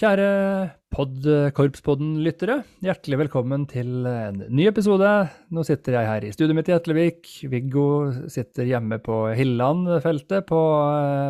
Kjære 0.00 0.70
Podkorpspodden-lyttere, 0.96 2.62
Hjertelig 2.80 3.18
velkommen 3.20 3.66
til 3.68 4.06
en 4.08 4.38
ny 4.48 4.64
episode. 4.70 5.10
Nå 5.52 5.60
sitter 5.68 5.98
jeg 5.98 6.08
her 6.08 6.24
i 6.24 6.30
studioet 6.32 6.56
mitt 6.56 6.70
i 6.70 6.72
Etlevik. 6.72 7.28
Viggo 7.52 7.82
sitter 8.32 8.64
hjemme 8.64 8.96
på 9.04 9.18
Hilland-feltet 9.36 10.46
på, 10.48 10.60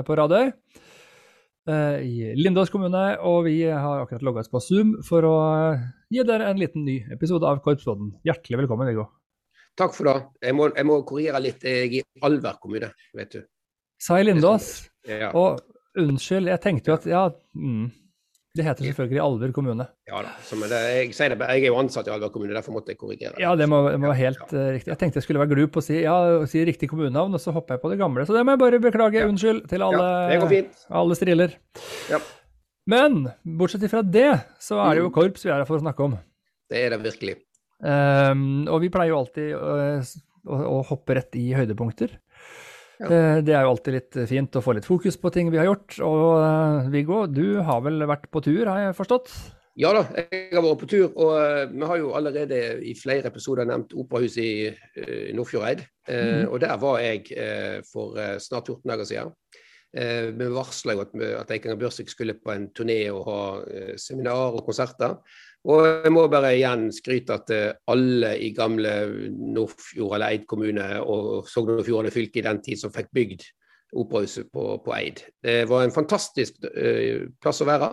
på 0.06 0.18
Radøy 0.20 0.52
eh, 0.52 1.96
i 1.98 2.30
Lindås 2.38 2.70
kommune. 2.70 3.02
Og 3.26 3.48
vi 3.48 3.56
har 3.66 4.04
akkurat 4.04 4.22
logga 4.22 4.44
oss 4.44 4.52
på 4.52 4.62
Zoom 4.62 4.92
for 5.02 5.26
å 5.26 5.36
gi 6.14 6.22
dere 6.28 6.52
en 6.52 6.62
liten 6.62 6.86
ny 6.86 7.00
episode 7.10 7.50
av 7.50 7.58
Korpspodden. 7.64 8.12
Hjertelig 8.22 8.62
velkommen, 8.62 8.92
Viggo. 8.92 9.08
Takk 9.82 9.98
for 9.98 10.12
det. 10.12 10.18
Jeg 10.46 10.54
må, 10.60 10.70
jeg 10.76 10.86
må 10.86 11.00
korrigere 11.08 11.42
litt. 11.42 11.66
Jeg 11.66 11.88
er 11.88 11.96
i 11.98 12.04
Alver 12.22 12.62
kommune, 12.62 12.94
vet 13.18 13.34
du. 13.34 13.42
Sa 13.98 14.22
jeg 14.22 14.30
Lindås. 14.30 14.76
Ja. 15.10 15.34
Og 15.34 15.58
unnskyld, 15.98 16.54
jeg 16.54 16.62
tenkte 16.62 16.94
jo 16.94 17.00
at 17.00 17.10
ja, 17.10 17.24
mm, 17.58 17.88
det 18.58 18.64
heter 18.66 18.82
selvfølgelig 18.88 19.20
Alver 19.22 19.52
kommune. 19.54 19.84
Ja 20.10 20.22
da. 20.26 20.32
Det, 20.42 20.70
jeg, 20.72 21.12
det, 21.14 21.36
jeg 21.38 21.62
er 21.62 21.68
jo 21.68 21.76
ansatt 21.78 22.08
i 22.08 22.12
Alver 22.14 22.32
kommune, 22.34 22.54
derfor 22.56 22.74
måtte 22.74 22.90
jeg 22.90 22.98
korrigere. 22.98 23.38
Ja, 23.38 23.52
det 23.58 23.68
må, 23.70 23.84
det 23.92 24.00
må 24.02 24.08
være 24.10 24.18
helt 24.24 24.54
eh, 24.56 24.72
riktig. 24.78 24.90
Jeg 24.90 24.98
tenkte 24.98 25.20
jeg 25.20 25.26
skulle 25.28 25.42
være 25.44 25.52
glup 25.52 25.78
og 25.78 25.84
si, 25.86 26.00
ja, 26.02 26.16
si 26.50 26.64
riktig 26.66 26.88
kommunenavn, 26.90 27.36
og 27.38 27.42
så 27.42 27.54
hopper 27.54 27.76
jeg 27.78 27.84
på 27.84 27.92
det 27.92 28.00
gamle. 28.02 28.26
Så 28.26 28.34
det 28.34 28.42
må 28.46 28.56
jeg 28.56 28.62
bare 28.64 28.82
beklage. 28.82 29.20
Ja. 29.22 29.28
Unnskyld 29.30 29.68
til 29.70 29.86
alle, 29.86 30.08
Ja, 30.34 30.40
det 30.50 30.64
alle 31.02 31.18
striller. 31.18 31.54
Ja. 32.10 32.18
Men 32.90 33.28
bortsett 33.44 33.86
fra 33.92 34.02
det, 34.02 34.32
så 34.58 34.80
er 34.82 34.96
det 34.96 35.04
jo 35.04 35.10
Mm. 35.10 35.14
korps 35.14 35.44
vi 35.46 35.50
er 35.52 35.60
her 35.62 35.68
for 35.68 35.78
å 35.78 35.84
snakke 35.84 36.04
om. 36.08 36.18
Det 36.70 36.78
er 36.86 36.90
det 36.90 37.02
virkelig. 37.04 37.36
Um, 37.80 38.66
og 38.68 38.80
vi 38.82 38.90
pleier 38.92 39.12
jo 39.14 39.20
alltid 39.22 39.54
å, 39.54 40.02
å, 40.50 40.58
å 40.80 40.82
hoppe 40.90 41.14
rett 41.16 41.36
i 41.38 41.52
høydepunkter. 41.54 42.18
Ja. 43.00 43.08
Eh, 43.08 43.38
det 43.46 43.54
er 43.56 43.64
jo 43.64 43.70
alltid 43.72 43.96
litt 43.96 44.18
fint 44.28 44.58
å 44.58 44.62
få 44.64 44.74
litt 44.76 44.88
fokus 44.88 45.16
på 45.16 45.30
ting 45.32 45.48
vi 45.52 45.58
har 45.60 45.70
gjort. 45.70 45.96
Og 46.04 46.26
øh, 46.36 46.90
Viggo, 46.92 47.24
du 47.30 47.62
har 47.64 47.80
vel 47.86 48.04
vært 48.10 48.28
på 48.30 48.42
tur, 48.44 48.66
har 48.68 48.86
jeg 48.90 48.98
forstått? 48.98 49.32
Ja 49.80 49.92
da, 49.96 50.02
jeg 50.18 50.50
har 50.52 50.64
vært 50.66 50.80
på 50.82 50.88
tur, 50.90 51.06
og 51.14 51.30
eh, 51.38 51.70
vi 51.70 51.86
har 51.88 52.00
jo 52.02 52.10
allerede 52.18 52.58
i 52.84 52.92
flere 52.98 53.30
episoder 53.30 53.64
nevnt 53.70 53.94
operahuset 53.96 54.42
i 54.44 55.32
Nordfjordeid. 55.36 55.86
Eh, 55.86 55.88
Mhm. 56.10 56.48
Og 56.50 56.60
der 56.60 56.76
var 56.82 56.98
jeg 57.00 57.30
eh, 57.38 57.80
for 57.86 58.18
eh, 58.18 58.36
snart 58.42 58.66
14 58.68 58.90
dager 58.90 59.06
siden. 59.08 59.32
Eh, 59.96 60.30
vi 60.36 60.46
varsla 60.52 60.94
jo 60.94 61.00
at, 61.06 61.14
at 61.40 61.50
Eikanger 61.54 61.78
Børsvik 61.78 62.10
skulle 62.12 62.34
på 62.38 62.52
en 62.52 62.68
turné 62.74 62.98
og 63.10 63.24
ha 63.30 63.40
eh, 63.70 63.94
seminar 63.98 64.58
og 64.58 64.66
konserter. 64.66 65.16
Og 65.68 65.84
jeg 65.84 66.12
må 66.14 66.22
bare 66.32 66.54
igjen 66.56 66.86
skryte 66.94 67.36
at 67.36 67.50
eh, 67.52 67.72
alle 67.92 68.32
i 68.40 68.52
gamle 68.56 68.94
Nordfjord 69.28 70.14
eller 70.16 70.32
Eid 70.32 70.46
kommune 70.48 70.86
og 71.02 71.48
Sogn 71.50 71.74
og 71.74 71.84
Fjordane 71.84 72.12
fylke 72.14 72.40
i 72.40 72.46
den 72.46 72.62
tid 72.64 72.80
som 72.80 72.94
fikk 72.94 73.10
bygd 73.16 73.44
operahuset 74.00 74.48
på, 74.52 74.64
på 74.84 74.94
Eid. 74.96 75.20
Det 75.42 75.66
var 75.68 75.84
en 75.84 75.92
fantastisk 75.92 76.62
eh, 76.70 77.26
plass 77.42 77.60
å 77.60 77.68
være. 77.68 77.90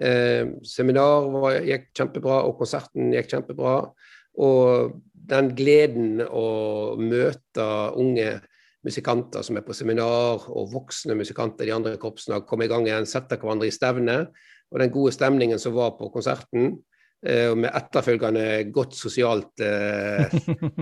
Eh, 0.00 0.54
seminar 0.64 1.28
var, 1.34 1.58
gikk 1.66 1.90
kjempebra, 1.92 2.40
og 2.48 2.56
konserten 2.62 3.12
gikk 3.12 3.34
kjempebra. 3.34 3.76
Og 4.44 4.96
den 5.28 5.52
gleden 5.58 6.24
å 6.24 6.96
møte 7.00 7.68
unge 8.00 8.38
musikanter 8.84 9.44
som 9.44 9.56
er 9.56 9.64
på 9.64 9.76
seminar, 9.76 10.48
og 10.48 10.72
voksne 10.72 11.16
musikanter 11.16 11.64
i 11.64 11.70
de 11.70 11.76
andre 11.76 11.94
korpsene, 12.00 12.42
komme 12.48 12.66
i 12.66 12.72
gang 12.72 12.88
igjen, 12.88 13.08
sette 13.08 13.38
hverandre 13.40 13.68
i 13.68 13.74
stevne. 13.74 14.18
Og 14.72 14.80
den 14.80 14.92
gode 14.92 15.12
stemningen 15.14 15.60
som 15.60 15.76
var 15.76 15.94
på 15.98 16.10
konserten, 16.12 16.74
og 17.24 17.56
med 17.56 17.70
etterfølgende 17.72 18.46
godt 18.68 18.96
sosialt 18.98 19.62
eh, 19.64 20.24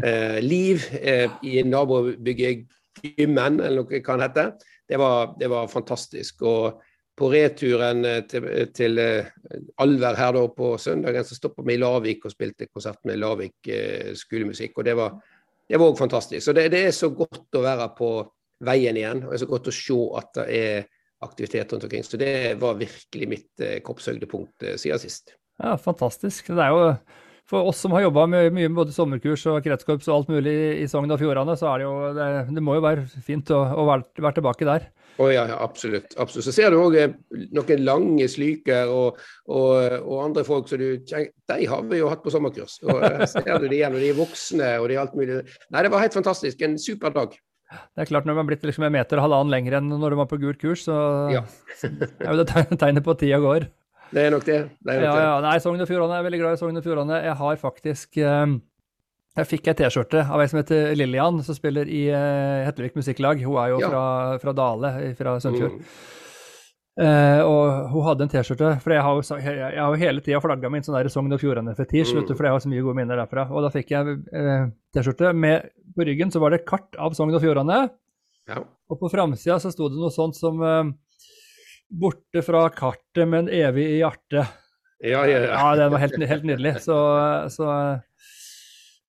eh, 0.03 0.39
liv 0.43 0.83
eh, 0.99 1.31
i 1.47 1.63
nabobygget 1.63 2.65
Gymmen, 3.03 3.61
eller 3.61 3.83
noe 3.83 3.89
det 3.89 4.03
kan 4.05 4.21
hete, 4.21 4.51
det 4.89 4.99
var, 5.01 5.37
det 5.39 5.49
var 5.51 5.71
fantastisk. 5.71 6.43
Og 6.45 6.83
på 7.19 7.29
returen 7.33 8.05
eh, 8.09 8.23
til, 8.29 8.49
til 8.75 8.99
eh, 8.99 9.29
Alver 9.85 10.17
her 10.19 10.33
da 10.37 10.47
på 10.57 10.73
søndagen, 10.81 11.25
så 11.25 11.37
stoppa 11.37 11.65
vi 11.67 11.77
i 11.77 11.81
Lavik 11.81 12.27
og 12.27 12.35
spilte 12.35 12.71
konsert 12.73 13.03
med 13.09 13.21
Lavik 13.21 13.69
eh, 13.69 14.13
skolemusikk. 14.19 14.79
og 14.79 14.89
det 14.89 14.97
var 14.97 15.19
òg 15.73 15.99
fantastisk. 15.99 16.45
Så 16.45 16.53
det, 16.57 16.71
det, 16.73 16.87
er 16.89 16.97
så 16.97 17.13
godt 17.17 17.57
å 17.57 17.65
være 17.65 17.93
på 17.99 18.11
veien 18.65 18.97
igjen. 18.97 19.25
Og 19.25 19.33
det 19.33 19.39
er 19.39 19.45
så 19.45 19.53
godt 19.53 19.71
å 19.71 19.77
se 19.77 20.01
at 20.19 20.35
det 20.41 20.49
er 20.59 20.91
aktivitet 21.23 21.73
rundt 21.73 21.87
omkring. 21.87 22.05
Så 22.05 22.19
det 22.21 22.35
var 22.61 22.81
virkelig 22.81 23.29
mitt 23.29 23.63
eh, 23.63 23.79
kroppshøydepunkt 23.85 24.67
eh, 24.67 24.77
siden 24.81 25.03
sist. 25.03 25.37
Ja, 25.63 25.77
fantastisk. 25.79 26.49
Det 26.51 26.59
er 26.63 26.73
jo 26.75 26.87
for 27.53 27.69
oss 27.69 27.81
som 27.83 27.93
har 27.93 28.05
jobba 28.07 28.25
mye 28.31 28.51
med 28.55 28.73
både 28.75 28.95
sommerkurs 28.95 29.43
og 29.51 29.61
kretskorps 29.65 30.07
og 30.09 30.15
alt 30.21 30.31
mulig 30.33 30.53
i 30.81 30.87
Sogn 30.89 31.11
og 31.13 31.19
Fjordane, 31.21 31.55
så 31.59 31.69
er 31.73 31.83
det 31.83 31.87
jo 31.89 31.95
Det, 32.17 32.27
det 32.57 32.63
må 32.65 32.77
jo 32.79 32.85
være 32.85 33.03
fint 33.27 33.51
å, 33.53 33.59
å 33.83 33.85
være, 33.89 34.07
være 34.25 34.37
tilbake 34.39 34.69
der. 34.69 34.87
Å 35.21 35.27
ja, 35.29 35.43
ja, 35.51 35.59
absolutt, 35.61 36.15
absolutt. 36.23 36.47
Så 36.47 36.55
ser 36.57 36.73
du 36.73 36.79
òg 36.81 36.95
noen 37.53 37.83
lange 37.85 38.25
slyker 38.33 38.89
og, 38.89 39.19
og, 39.53 39.99
og 40.01 40.23
andre 40.25 40.45
folk 40.49 40.71
som 40.71 40.81
du 40.81 41.03
tenker 41.05 41.35
De 41.53 41.67
har 41.69 41.83
vi 41.91 41.99
jo 42.01 42.09
hatt 42.09 42.23
på 42.25 42.33
sommerkurs. 42.33 42.79
Og 42.87 43.03
eh, 43.05 43.27
ser 43.35 43.51
du 43.61 43.67
de 43.69 43.77
igjen, 43.77 43.93
og 43.93 44.01
de 44.01 44.09
er 44.15 44.17
voksne 44.23 44.71
og 44.81 44.89
de 44.89 44.97
er 44.97 45.03
alt 45.05 45.19
mulig. 45.19 45.43
Nei, 45.69 45.83
det 45.85 45.93
var 45.93 46.07
helt 46.07 46.17
fantastisk. 46.17 46.65
En 46.65 46.79
super 46.81 47.13
dag. 47.13 47.37
Det 47.73 48.07
er 48.07 48.09
klart 48.09 48.27
Når 48.29 48.37
man 48.39 48.47
er 48.47 48.51
blitt 48.55 48.65
liksom 48.69 48.85
en 48.89 48.93
meter 48.97 49.21
og 49.21 49.27
halvannen 49.27 49.53
lenger 49.53 49.79
enn 49.79 49.93
når 49.93 50.13
man 50.17 50.23
var 50.25 50.33
på 50.33 50.41
gult 50.41 50.59
kurs, 50.63 50.87
så 50.89 50.97
Ja. 51.35 51.45
er 51.85 52.33
jo 52.33 52.41
det 52.41 52.49
tegn- 52.55 52.81
tegnet 52.81 53.05
på 53.05 53.13
at 53.13 53.21
tida 53.27 53.43
går. 53.45 53.69
Det 54.13 54.27
er 54.27 54.31
nok 54.35 54.45
det. 54.45 54.59
det, 54.85 54.93
er 54.93 55.01
nok 55.01 55.09
Ja, 55.09 55.15
det. 55.17 55.25
ja. 55.25 55.41
Nei, 55.47 55.55
Sogn 55.65 55.81
og 55.81 55.89
Fjordane 55.89 56.19
er 56.21 56.27
veldig 56.27 56.41
glad 56.43 56.53
i 56.53 56.61
Sogn 56.61 56.77
og 56.77 56.85
Fjordane. 56.85 57.21
Jeg 57.25 57.37
har 57.41 57.57
faktisk 57.63 58.19
um, 58.29 58.59
Jeg 59.39 59.49
fikk 59.49 59.69
ei 59.73 59.77
T-skjorte 59.79 60.27
av 60.29 60.41
ei 60.45 60.49
som 60.53 60.59
heter 60.61 60.91
Lillian, 60.99 61.39
som 61.47 61.57
spiller 61.57 61.89
i 61.89 62.03
uh, 62.13 62.67
Hetlevik 62.67 62.95
Musikklag. 62.99 63.41
Hun 63.47 63.57
er 63.63 63.71
jo 63.73 63.79
Ja. 63.81 63.89
fra, 63.89 64.03
fra 64.43 64.53
Dale, 64.59 64.91
fra 65.17 65.39
Sunnfjord. 65.41 65.79
Mm. 65.79 65.87
Uh, 66.93 67.41
og 67.49 67.87
hun 67.95 68.03
hadde 68.05 68.27
en 68.27 68.29
T-skjorte, 68.35 68.75
for 68.85 68.93
jeg 68.93 69.01
har 69.01 69.17
jo, 69.17 69.23
jeg, 69.41 69.55
jeg 69.57 69.81
har 69.81 69.95
jo 69.95 70.01
hele 70.03 70.21
tida 70.21 70.41
flagga 70.45 70.69
min 70.69 70.85
sånn 70.85 70.99
der 70.99 71.09
Sogn 71.09 71.33
og 71.33 71.41
Fjordane-fetisj, 71.41 72.13
Mm. 72.19 72.27
for 72.37 72.45
jeg 72.45 72.53
har 72.53 72.61
så 72.61 72.69
mye 72.69 72.83
gode 72.85 72.99
minner 72.99 73.17
derfra. 73.17 73.47
Og 73.49 73.65
da 73.65 73.71
fikk 73.73 73.95
jeg 73.95 74.19
uh, 74.29 74.67
T-skjorte 74.93 75.33
med 75.33 75.71
På 75.97 76.05
ryggen 76.05 76.29
så 76.33 76.41
var 76.41 76.53
det 76.53 76.67
kart 76.69 76.93
av 77.01 77.17
Sogn 77.17 77.33
og 77.35 77.41
Fjordane, 77.41 77.87
Ja. 78.49 78.61
og 78.91 79.01
på 79.01 79.09
framsida 79.13 79.57
så 79.61 79.73
sto 79.73 79.89
det 79.89 79.97
noe 79.97 80.11
sånt 80.13 80.35
som 80.37 80.61
eh, 80.65 80.93
Borte 81.93 82.43
fra 82.45 82.67
kartet, 82.73 83.27
men 83.29 83.51
evig 83.53 83.85
i 83.91 83.99
hjertet. 84.01 84.59
Ja, 85.03 85.25
ja, 85.27 85.39
ja. 85.43 85.51
Ja, 85.51 85.77
det 85.77 85.89
var 85.93 85.99
helt, 85.99 86.17
helt 86.31 86.45
nydelig. 86.47 86.77
Så, 86.85 86.97
så 87.53 87.69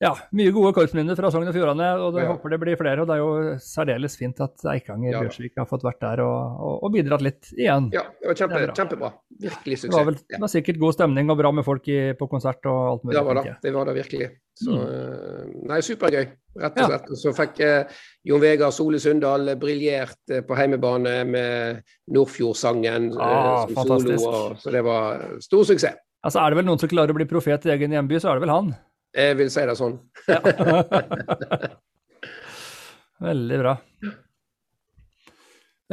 ja, 0.04 0.12
mye 0.36 0.52
gode 0.54 0.74
korpsminner 0.76 1.16
fra 1.18 1.32
Sogn 1.34 1.48
og 1.48 1.56
Fjordane, 1.56 1.88
og 2.04 2.18
jeg 2.20 2.28
Ja. 2.28 2.34
håper 2.36 2.54
det 2.54 2.60
blir 2.62 2.78
flere. 2.80 3.02
Og 3.04 3.08
det 3.10 3.16
er 3.16 3.22
jo 3.24 3.58
særdeles 3.64 4.18
fint 4.20 4.40
at 4.44 4.66
Eikanger 4.74 5.10
Ja 5.14 5.18
da. 5.18 5.24
Bjørsvik 5.26 5.58
har 5.58 5.68
fått 5.70 5.86
vært 5.88 6.02
der 6.04 6.22
og, 6.26 6.60
og, 6.60 6.76
og 6.84 6.94
bidratt 6.94 7.24
litt 7.26 7.50
igjen. 7.56 7.90
ja 7.96 8.04
det 8.22 8.30
var 8.30 8.40
kjempe, 8.44 8.62
Det 8.68 8.76
kjempebra. 8.78 9.12
Virkelig 9.48 9.78
suksess. 9.82 9.90
Det 9.90 9.98
var, 9.98 10.08
vel, 10.12 10.20
det 10.36 10.42
var 10.46 10.52
sikkert 10.54 10.80
god 10.84 10.94
stemning 11.00 11.32
og 11.34 11.38
bra 11.42 11.52
med 11.56 11.66
folk 11.66 11.88
i, 11.90 12.00
på 12.20 12.28
konsert 12.30 12.66
og 12.70 12.80
alt 12.92 13.04
mulig. 13.08 13.18
Det 13.18 13.26
var 13.26 13.40
da, 13.40 13.44
det. 13.50 13.56
Det 13.64 13.74
var 13.80 13.86
det 13.90 13.96
virkelig. 14.02 14.30
Så, 14.54 14.70
mm. 14.70 15.54
nei, 15.72 15.80
supergøy, 15.82 16.26
rett 16.62 16.76
og 16.78 16.92
slett. 16.92 17.08
Ja. 17.10 17.18
så 17.24 17.32
fikk 17.34 17.60
eh, 17.66 17.96
Jon 18.30 18.42
Vegard 18.44 18.76
Sole 18.76 19.00
Sundal 19.02 19.50
briljert 19.58 20.20
eh, 20.30 20.44
på 20.46 20.54
heimebane 20.60 21.16
med 21.26 21.82
Nordfjordsangen 22.14 23.12
eh, 23.16 23.20
Ah, 23.24 23.66
som 23.66 23.76
fantastisk. 23.82 24.20
solo. 24.22 24.42
Og, 24.54 24.58
så 24.62 24.74
det 24.76 24.84
var 24.86 25.24
stor 25.42 25.64
suksess. 25.72 25.98
Altså, 26.24 26.40
er 26.40 26.54
det 26.54 26.62
vel 26.62 26.68
noen 26.70 26.80
som 26.80 26.88
klarer 26.92 27.12
å 27.12 27.18
bli 27.18 27.26
profet 27.28 27.66
i 27.68 27.74
egen 27.74 27.92
hjemby, 27.98 28.20
så 28.22 28.30
er 28.32 28.38
det 28.40 28.46
vel 28.46 28.54
han. 28.54 28.70
Jeg 29.14 29.38
vil 29.38 29.50
si 29.54 29.64
det 29.70 29.76
sånn. 29.78 29.98
Ja. 30.28 30.40
Veldig 33.24 33.60
bra. 33.62 33.74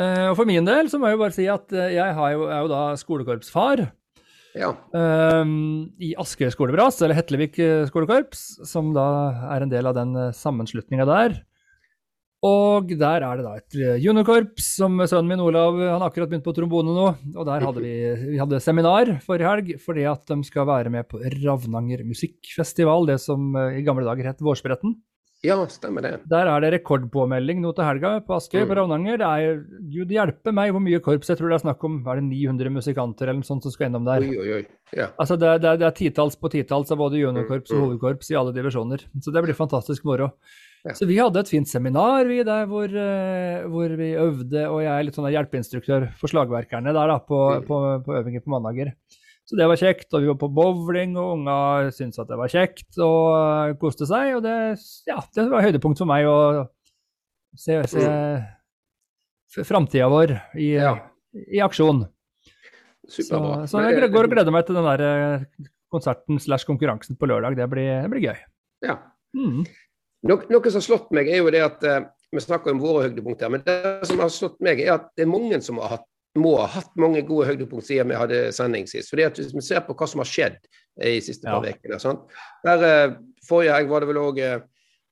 Eh, 0.01 0.27
Og 0.31 0.37
for 0.39 0.49
min 0.49 0.67
del 0.67 0.89
så 0.91 0.99
må 1.01 1.11
jeg 1.11 1.19
jo 1.19 1.23
bare 1.25 1.37
si 1.37 1.47
at 1.53 1.75
eh, 1.77 1.93
jeg 1.99 2.17
har 2.17 2.33
jo, 2.35 2.47
er 2.49 2.63
jo 2.65 2.71
da 2.73 2.83
skolekorpsfar. 3.01 3.85
Ja. 4.59 4.73
Um, 4.97 5.93
I 6.03 6.15
Askøy 6.19 6.49
skolebras, 6.51 6.99
eller 7.05 7.15
Hetlevik 7.15 7.61
eh, 7.63 7.85
skolekorps, 7.87 8.41
som 8.67 8.91
da 8.97 9.05
er 9.55 9.63
en 9.67 9.71
del 9.71 9.87
av 9.87 9.95
den 9.99 10.17
sammenslutninga 10.35 11.07
der. 11.07 11.37
Og 12.43 12.89
der 12.97 13.21
er 13.21 13.37
det 13.37 13.45
da 13.45 13.51
et 13.59 13.75
eh, 13.77 13.99
juniorkorps 14.01 14.71
som 14.79 14.95
sønnen 15.05 15.29
min 15.29 15.43
Olav 15.45 15.77
han 15.77 16.01
har 16.01 16.07
akkurat 16.09 16.31
begynt 16.31 16.47
på 16.47 16.55
trombone 16.57 16.95
nå. 16.97 17.09
Og 17.37 17.45
der 17.45 17.61
hadde 17.67 17.83
vi, 17.85 17.93
vi 18.33 18.39
hadde 18.41 18.61
seminar 18.65 19.11
forrige 19.27 19.51
helg 19.51 19.75
fordi 19.85 20.07
at 20.09 20.25
de 20.31 20.39
skal 20.49 20.65
være 20.71 20.89
med 20.95 21.05
på 21.11 21.21
Ravnanger 21.21 22.01
musikkfestival, 22.09 23.05
det 23.13 23.19
som 23.21 23.51
eh, 23.61 23.77
i 23.81 23.85
gamle 23.85 24.07
dager 24.09 24.31
het 24.33 24.41
Vårspretten. 24.41 24.97
ja, 25.45 25.55
stemmer 25.73 26.01
det. 26.05 26.15
Der 26.29 26.49
er 26.53 26.61
det 26.65 26.71
rekordpåmelding 26.79 27.61
nå 27.61 27.75
til 27.77 27.85
helga 27.85 28.15
på 28.25 28.35
Askøy 28.37 28.65
på 28.65 28.73
Mm. 28.73 28.77
Ravnanger. 28.79 29.19
Det 29.21 29.29
er 29.29 29.61
gud 29.93 30.09
hjelpe 30.17 30.53
meg 30.53 30.73
hvor 30.73 30.81
mye 30.85 31.01
korps. 31.01 31.29
Jeg 31.29 31.37
tror 31.41 31.49
det 31.53 31.57
er 31.61 31.65
snakk 31.67 31.85
om 31.85 32.01
er 32.09 32.21
det 32.21 32.25
900 32.29 32.73
musikanter 32.73 33.29
eller 33.29 33.41
noe 33.41 33.49
sånt 33.49 33.63
som 33.65 33.73
skal 33.73 33.89
innom 33.89 34.05
der. 34.09 34.21
Oi, 34.25 34.37
oi, 34.37 34.51
oi. 34.59 34.65
Ja. 34.97 35.11
Altså 35.21 35.37
det, 35.41 35.49
er- 35.49 35.59
det, 35.77 35.83
er- 35.89 35.97
titalls 35.97 36.37
på 36.41 36.49
titalls 36.57 36.91
av 36.93 36.99
både 37.05 37.21
juniorkorps 37.21 37.71
og 37.73 37.77
Mm. 37.77 37.85
hovedkorps 37.87 38.31
i 38.33 38.37
alle 38.41 38.53
divisjoner. 38.57 39.05
Så 39.21 39.33
det 39.33 39.45
blir 39.45 39.57
fantastisk 39.57 40.05
moro. 40.05 40.33
Ja. 40.81 40.95
Så 40.97 41.05
vi 41.05 41.19
hadde 41.21 41.43
et 41.43 41.51
fint 41.53 41.69
seminar 41.69 42.25
vi 42.25 42.39
der 42.47 42.65
hvor, 42.71 42.89
eh, 42.89 43.67
hvor 43.69 43.93
vi 43.99 44.15
øvde, 44.17 44.63
og 44.71 44.79
jeg 44.81 44.91
er 44.95 45.05
litt 45.05 45.17
sånn 45.19 45.29
hjelpeinstruktør 45.29 46.07
for 46.17 46.33
slagverkerne 46.33 46.95
der 46.97 47.11
da, 47.13 47.19
på, 47.21 47.41
Mm. 47.61 47.67
på, 47.69 47.81
på 48.07 48.15
øvinger 48.17 48.41
på 48.45 48.53
mandager. 48.55 48.95
Så 49.45 49.59
det 49.59 49.67
var 49.67 49.77
kjekt, 49.77 50.07
og 50.15 50.23
vi 50.23 50.31
var 50.31 50.39
på 50.41 50.49
bowling, 50.55 51.17
og 51.19 51.35
unga 51.35 51.57
syntes 51.93 52.21
at 52.23 52.29
det 52.31 52.39
var 52.39 52.49
kjekt 52.53 52.97
og 53.03 53.27
eh, 53.35 53.75
koste 53.83 54.07
seg. 54.09 54.37
Og 54.39 54.43
det, 54.47 54.55
ja, 55.11 55.19
det 55.35 55.49
var 55.51 55.67
høydepunkt 55.67 55.99
for 56.01 56.09
meg 56.09 56.25
å 56.31 56.39
se, 57.59 57.77
se 57.91 58.07
mm. 58.07 59.67
framtida 59.67 60.09
vår 60.09 60.37
i, 60.55 60.71
Ja. 60.79 60.95
i 61.35 61.61
aksjon. 61.61 62.07
Superbra. 63.11 63.67
Så, 63.67 63.75
så 63.77 63.85
jeg 63.91 64.13
går 64.15 64.29
og 64.29 64.33
gleder 64.33 64.55
meg 64.55 64.65
til 64.69 64.79
den 64.79 64.87
der 64.87 65.05
eh, 65.05 65.45
konserten 65.91 66.39
slash 66.41 66.65
konkurransen 66.69 67.19
på 67.19 67.27
lørdag. 67.27 67.57
Det 67.59 67.67
blir, 67.73 67.91
det 68.05 68.11
blir 68.13 68.27
gøy. 68.31 68.39
Ja. 68.87 68.97
Mm. 69.37 69.65
Noe, 70.29 70.45
noe 70.53 70.71
som 70.71 70.81
har 70.83 70.85
slått 70.85 71.13
meg, 71.17 71.31
er 71.33 71.41
jo 71.41 71.53
det 71.53 71.63
at 71.65 71.85
eh, 71.89 72.03
vi 72.35 72.43
snakker 72.45 72.75
om 72.75 72.83
våre 72.83 73.07
høydepunkter, 73.07 73.53
men 73.53 73.63
det 73.67 74.07
som 74.09 74.21
har 74.21 74.33
slått 74.33 74.59
meg, 74.65 74.83
er 74.85 74.99
at 74.99 75.09
det 75.17 75.25
er 75.25 75.31
mange 75.31 75.61
som 75.65 75.81
har 75.81 75.97
hatt, 75.97 76.07
må 76.39 76.53
ha 76.61 76.69
hatt 76.71 76.93
mange 77.01 77.25
gode 77.27 77.49
høydepunkt 77.49 77.89
siden 77.89 78.13
vi 78.13 78.19
hadde 78.21 78.43
sending 78.55 78.85
sist. 78.87 79.11
Fordi 79.11 79.25
at 79.27 79.41
Hvis 79.41 79.55
vi 79.57 79.65
ser 79.67 79.81
på 79.83 79.97
hva 79.99 80.07
som 80.07 80.23
har 80.23 80.29
skjedd 80.31 80.61
i 81.01 81.17
siste 81.19 81.41
siste 81.41 81.49
par 81.51 81.65
Ja. 81.67 81.73
ukene? 81.75 82.21
Der, 82.65 82.85
eh, 82.87 83.17
Forrige 83.49 83.75
helg 83.75 83.89
var 83.89 84.01
det 84.01 84.09
vel 84.13 84.21
òg 84.21 84.39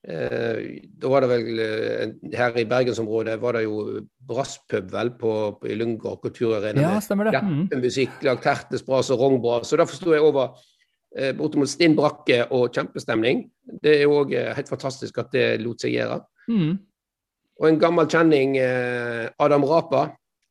Da 0.06 1.08
var 1.10 1.20
det 1.24 1.28
vel 1.28 1.58
eh, 1.58 2.36
her 2.38 2.54
i 2.56 2.64
bergensområdet 2.64 3.40
var 3.40 3.52
det 3.58 3.64
jo 3.64 4.06
brasspub 4.28 4.92
vel 4.92 5.10
på, 5.18 5.58
på, 5.58 5.66
i 5.66 5.74
Lundgård 5.74 6.22
kulturarena. 6.22 6.80
Ja, 6.80 7.00
stemmer 7.02 7.24
det. 7.28 7.40
Mm. 7.42 7.64
Rappemusikk, 7.66 8.20
Tertes 8.44 8.84
bras 8.86 9.10
og 9.10 9.18
rognbras. 9.18 9.68
Så 9.68 9.76
da 9.76 9.88
forsto 9.88 10.14
jeg 10.14 10.22
over 10.22 10.54
eh, 10.54 10.77
bortimot 11.38 11.70
stinn 11.70 11.96
brakke 11.96 12.42
og 12.54 12.68
kjempestemning. 12.74 13.46
Det 13.82 13.94
er 14.02 14.12
òg 14.12 14.34
eh, 14.36 14.52
helt 14.56 14.68
fantastisk 14.68 15.18
at 15.22 15.32
det 15.32 15.46
lot 15.62 15.80
seg 15.80 15.96
gjøre. 15.96 16.20
Mm. 16.52 16.76
Og 17.58 17.68
en 17.68 17.80
gammel 17.80 18.08
kjenning, 18.10 18.56
eh, 18.62 19.28
Adam 19.38 19.64
Rapa. 19.66 20.08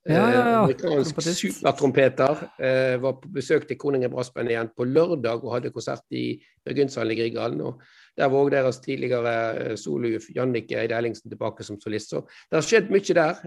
Ja, 0.08 0.30
ja, 0.32 0.32
ja. 0.32 0.52
Eh, 0.52 0.58
amerikansk 0.60 1.22
supertrompeter. 1.22 2.44
Eh, 2.60 2.96
var 3.02 3.18
på 3.22 3.32
besøk 3.34 3.68
til 3.68 3.78
Koningen 3.80 4.12
Brassband 4.12 4.52
igjen 4.52 4.70
på 4.76 4.88
lørdag 4.88 5.44
og 5.44 5.54
hadde 5.58 5.72
konsert 5.76 6.06
i 6.16 6.40
Burgundshallen 6.66 7.12
i 7.12 7.20
Grieghallen. 7.20 7.62
Og 7.62 7.82
der 8.18 8.32
var 8.32 8.46
òg 8.46 8.52
deres 8.52 8.80
tidligere 8.84 9.36
eh, 9.64 9.76
solo 9.76 10.14
Jannike 10.36 10.80
Eide 10.80 10.96
Ellingsen 10.96 11.30
tilbake 11.32 11.64
som 11.64 11.80
solist. 11.82 12.14
Så 12.14 12.24
det 12.48 12.60
har 12.60 12.66
skjedd 12.66 12.92
mye 12.94 13.20
der. 13.20 13.44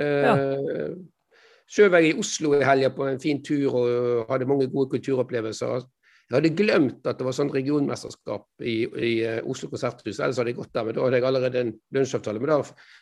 Ja. 0.00 0.34
Sjøl 1.70 1.90
var 1.92 2.02
jeg 2.02 2.14
i 2.14 2.18
Oslo 2.18 2.54
i 2.56 2.64
helga 2.64 2.88
på 2.94 3.06
en 3.06 3.20
fin 3.22 3.42
tur 3.44 3.74
og 3.78 4.30
hadde 4.30 4.48
mange 4.48 4.66
gode 4.72 4.90
kulturopplevelser. 4.96 5.84
Jeg 6.30 6.36
hadde 6.38 6.50
glemt 6.54 7.06
at 7.10 7.18
det 7.18 7.24
var 7.26 7.34
sånn 7.34 7.48
regionmesterskap 7.50 8.44
i, 8.62 8.74
i 8.86 9.08
eh, 9.26 9.40
Oslo 9.50 9.66
konserthus, 9.72 10.20
ellers 10.22 10.38
hadde 10.38 10.52
jeg 10.52 10.58
gått 10.60 10.70
der. 10.76 10.84
Men 10.86 10.94
da 10.94 11.02
hadde 11.08 11.18
jeg 11.18 11.26
allerede 11.26 11.62
en 11.64 11.72
lunsjavtale. 11.96 12.38
Men 12.38 12.52
da 12.52 12.58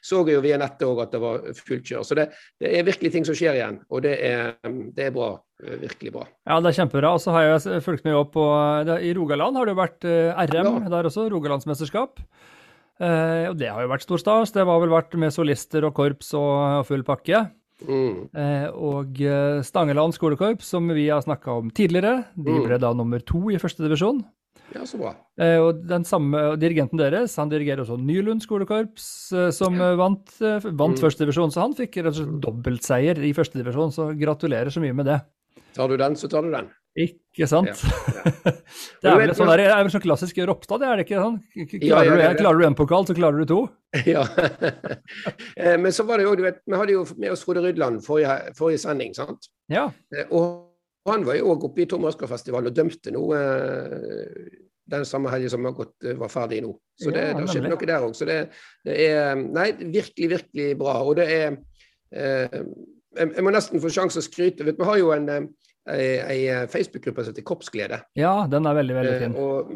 så 0.09 0.23
jeg 0.25 0.39
jo 0.39 0.45
via 0.47 0.57
nettet 0.63 0.87
òg 0.89 1.03
at 1.05 1.13
det 1.13 1.21
var 1.21 1.43
fullt 1.59 1.85
kjør. 1.91 2.07
Så 2.09 2.17
det, 2.17 2.29
det 2.63 2.73
er 2.79 2.87
virkelig 2.89 3.11
ting 3.13 3.29
som 3.29 3.37
skjer 3.37 3.59
igjen, 3.61 3.77
og 3.93 4.01
det 4.07 4.15
er, 4.31 4.55
det 4.97 5.11
er 5.11 5.13
bra. 5.13 5.29
eh, 5.63 5.77
Virkelig 5.85 6.15
bra. 6.17 6.25
Ja, 6.49 6.57
det 6.65 6.73
er 6.73 6.79
kjempebra. 6.81 7.13
Og 7.19 7.21
så 7.21 7.37
har 7.37 7.45
jeg 7.51 7.83
fulgt 7.85 8.09
med 8.09 8.17
opp 8.17 8.33
på 8.39 8.47
I 9.05 9.13
Rogaland 9.19 9.61
har 9.61 9.69
det 9.69 9.77
jo 9.77 9.83
vært 9.83 10.09
eh, 10.09 10.45
RM, 10.49 10.73
Ja. 10.87 10.93
der 10.97 11.11
også. 11.13 11.29
Rogalandsmesterskap. 11.37 12.25
Eh, 12.99 13.45
og 13.53 13.59
det 13.61 13.69
har 13.71 13.85
jo 13.85 13.93
vært 13.93 14.03
stor 14.09 14.19
stas. 14.25 14.51
Det 14.57 14.65
har 14.67 14.81
vel 14.83 14.91
vært 14.91 15.13
med 15.21 15.31
solister 15.37 15.85
og 15.87 15.93
korps 16.01 16.33
og, 16.35 16.81
og 16.81 16.87
full 16.89 17.05
pakke. 17.07 17.45
Mm. 17.87 18.29
Eh, 18.35 18.67
og 18.75 19.21
eh, 19.23 19.61
Stangeland 19.63 20.15
skolekorps, 20.17 20.65
som 20.75 20.89
vi 20.89 21.09
har 21.09 21.23
snakka 21.23 21.59
om 21.61 21.71
tidligere, 21.71 22.25
de 22.35 22.51
Mm. 22.51 22.65
ble 22.67 22.79
da 22.79 22.93
nummer 22.93 23.21
to 23.25 23.39
i 23.51 23.57
første 23.61 23.85
divisjon. 23.87 24.25
Ja, 24.75 24.83
så 24.85 24.99
bra. 25.01 25.15
Eh, 25.41 25.57
og 25.63 25.87
den 25.87 26.03
samme 26.05 26.59
dirigenten 26.59 26.99
deres, 26.99 27.37
han 27.37 27.49
dirigerer 27.49 27.81
også 27.87 27.97
Nylund 27.97 28.43
skolekorps, 28.45 29.33
eh, 29.33 29.51
som 29.51 29.79
vant, 29.79 30.29
vant 30.41 30.99
Mm. 30.99 31.01
første 31.01 31.25
divisjon. 31.25 31.51
Så 31.51 31.61
han 31.63 31.73
fikk 31.75 31.97
rett 32.03 32.07
og 32.13 32.15
slett 32.15 32.41
dobbeltseier 32.41 33.17
i 33.25 33.33
første 33.33 33.55
divisjon, 33.63 33.91
så 33.95 34.11
gratulerer 34.19 34.69
så 34.69 34.81
mye 34.83 34.95
med 34.95 35.07
det. 35.07 35.23
Tar 35.75 35.89
du 35.89 35.97
den, 35.97 36.15
så 36.17 36.29
tar 36.29 36.43
du 36.43 36.51
den. 36.51 36.67
Ikke 36.99 37.47
sant? 37.47 37.69
Ja, 37.71 38.53
det 39.03 39.11
er 39.11 39.19
vel 39.21 39.33
sånn, 39.37 39.51
der, 39.53 39.63
er 39.71 39.91
sånn 39.93 40.03
klassisk 40.03 40.39
Ropstad, 40.49 40.83
det 40.83 40.89
er 40.89 41.01
det 41.01 41.05
ikke 41.07 41.21
sånn? 41.23 41.37
Ja, 41.55 41.67
Klarer, 41.71 42.09
ja, 42.09 42.15
du, 42.15 42.23
er 42.27 42.39
klarer 42.41 42.63
du 42.63 42.67
en 42.67 42.79
pokal, 42.79 43.07
så 43.07 43.15
klarer 43.19 43.43
du 43.43 43.51
to? 43.51 43.61
Ja. 44.09 44.25
Eh, 45.59 45.77
Men 45.81 45.95
så 45.95 46.05
var 46.09 46.19
det 46.19 46.27
jo, 46.27 46.35
du 46.39 46.45
vet, 46.45 46.59
vi 46.67 46.79
hadde 46.79 46.95
jo 46.95 47.05
med 47.17 47.33
oss 47.35 47.45
Frode 47.47 47.63
Rydland 47.65 48.03
forrige, 48.05 48.55
forrige 48.59 48.83
sending, 48.83 49.15
sant. 49.17 49.49
Ja. 49.73 49.89
Eh, 50.15 50.27
Og 50.35 50.67
han 51.09 51.25
var 51.27 51.39
jo 51.39 51.53
òg 51.55 51.69
oppe 51.71 51.85
i 51.85 51.89
Tom 51.89 52.05
Oscar-festivalen 52.09 52.71
og 52.71 52.77
dømte 52.77 53.15
nå 53.15 53.23
eh, 53.39 54.59
den 54.89 55.07
samme 55.09 55.31
helgen 55.33 55.53
som 55.53 55.67
har 55.69 55.75
gått, 55.77 55.97
var 56.19 56.31
ferdig 56.33 56.63
nå. 56.65 56.73
Så 56.99 57.13
det, 57.15 57.27
Ja, 57.31 57.39
har 57.39 57.49
skjedd 57.53 57.69
noe 57.69 57.89
der 57.89 58.05
òg. 58.07 58.15
Så 58.17 58.29
det, 58.29 58.39
det 58.89 58.95
er 59.05 59.35
Nei, 59.39 59.71
virkelig, 59.79 60.31
virkelig 60.35 60.69
bra. 60.81 60.95
Og 61.05 61.19
det 61.21 61.27
er 61.29 61.59
eh, 62.13 62.63
jeg, 63.19 63.45
må 63.45 63.53
nesten 63.55 63.83
få 63.83 63.91
sjanse 63.93 64.21
å 64.21 64.25
skryte. 64.25 64.65
Vet, 64.67 64.79
vi 64.81 64.89
har 64.89 65.01
jo 65.01 65.13
en, 65.15 65.49
ei, 65.95 66.19
ei 66.49 66.67
Facebook-gruppe 66.71 67.25
som 67.25 67.33
heter 67.33 67.47
Kroppsglede. 67.49 68.01
ja, 68.19 68.47
den 68.51 68.67
er 68.67 68.75
veldig, 68.79 68.95
veldig 68.99 69.13
Eh, 69.15 69.23
fin. 69.25 69.37
og 69.37 69.73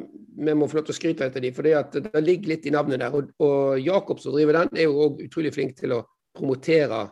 vi 0.47 0.55
må 0.55 0.69
få 0.69 0.79
lov 0.81 0.87
til 0.89 0.95
å 0.95 0.99
skryte 1.01 1.27
etter 1.29 1.41
dem, 1.45 1.55
for 1.55 1.63
det 1.63 2.23
ligger 2.25 2.49
litt 2.55 2.67
i 2.67 2.71
navnet 2.75 3.01
der. 3.01 3.15
Og, 3.15 3.31
og 3.41 3.79
Jakob 3.81 4.21
som 4.21 4.33
driver 4.35 4.61
den, 4.61 4.77
er 4.77 4.89
jo 4.89 5.09
òg 5.09 5.23
utrolig 5.27 5.53
flink 5.55 5.77
til 5.79 5.93
å 5.99 6.03
promotere 6.35 7.05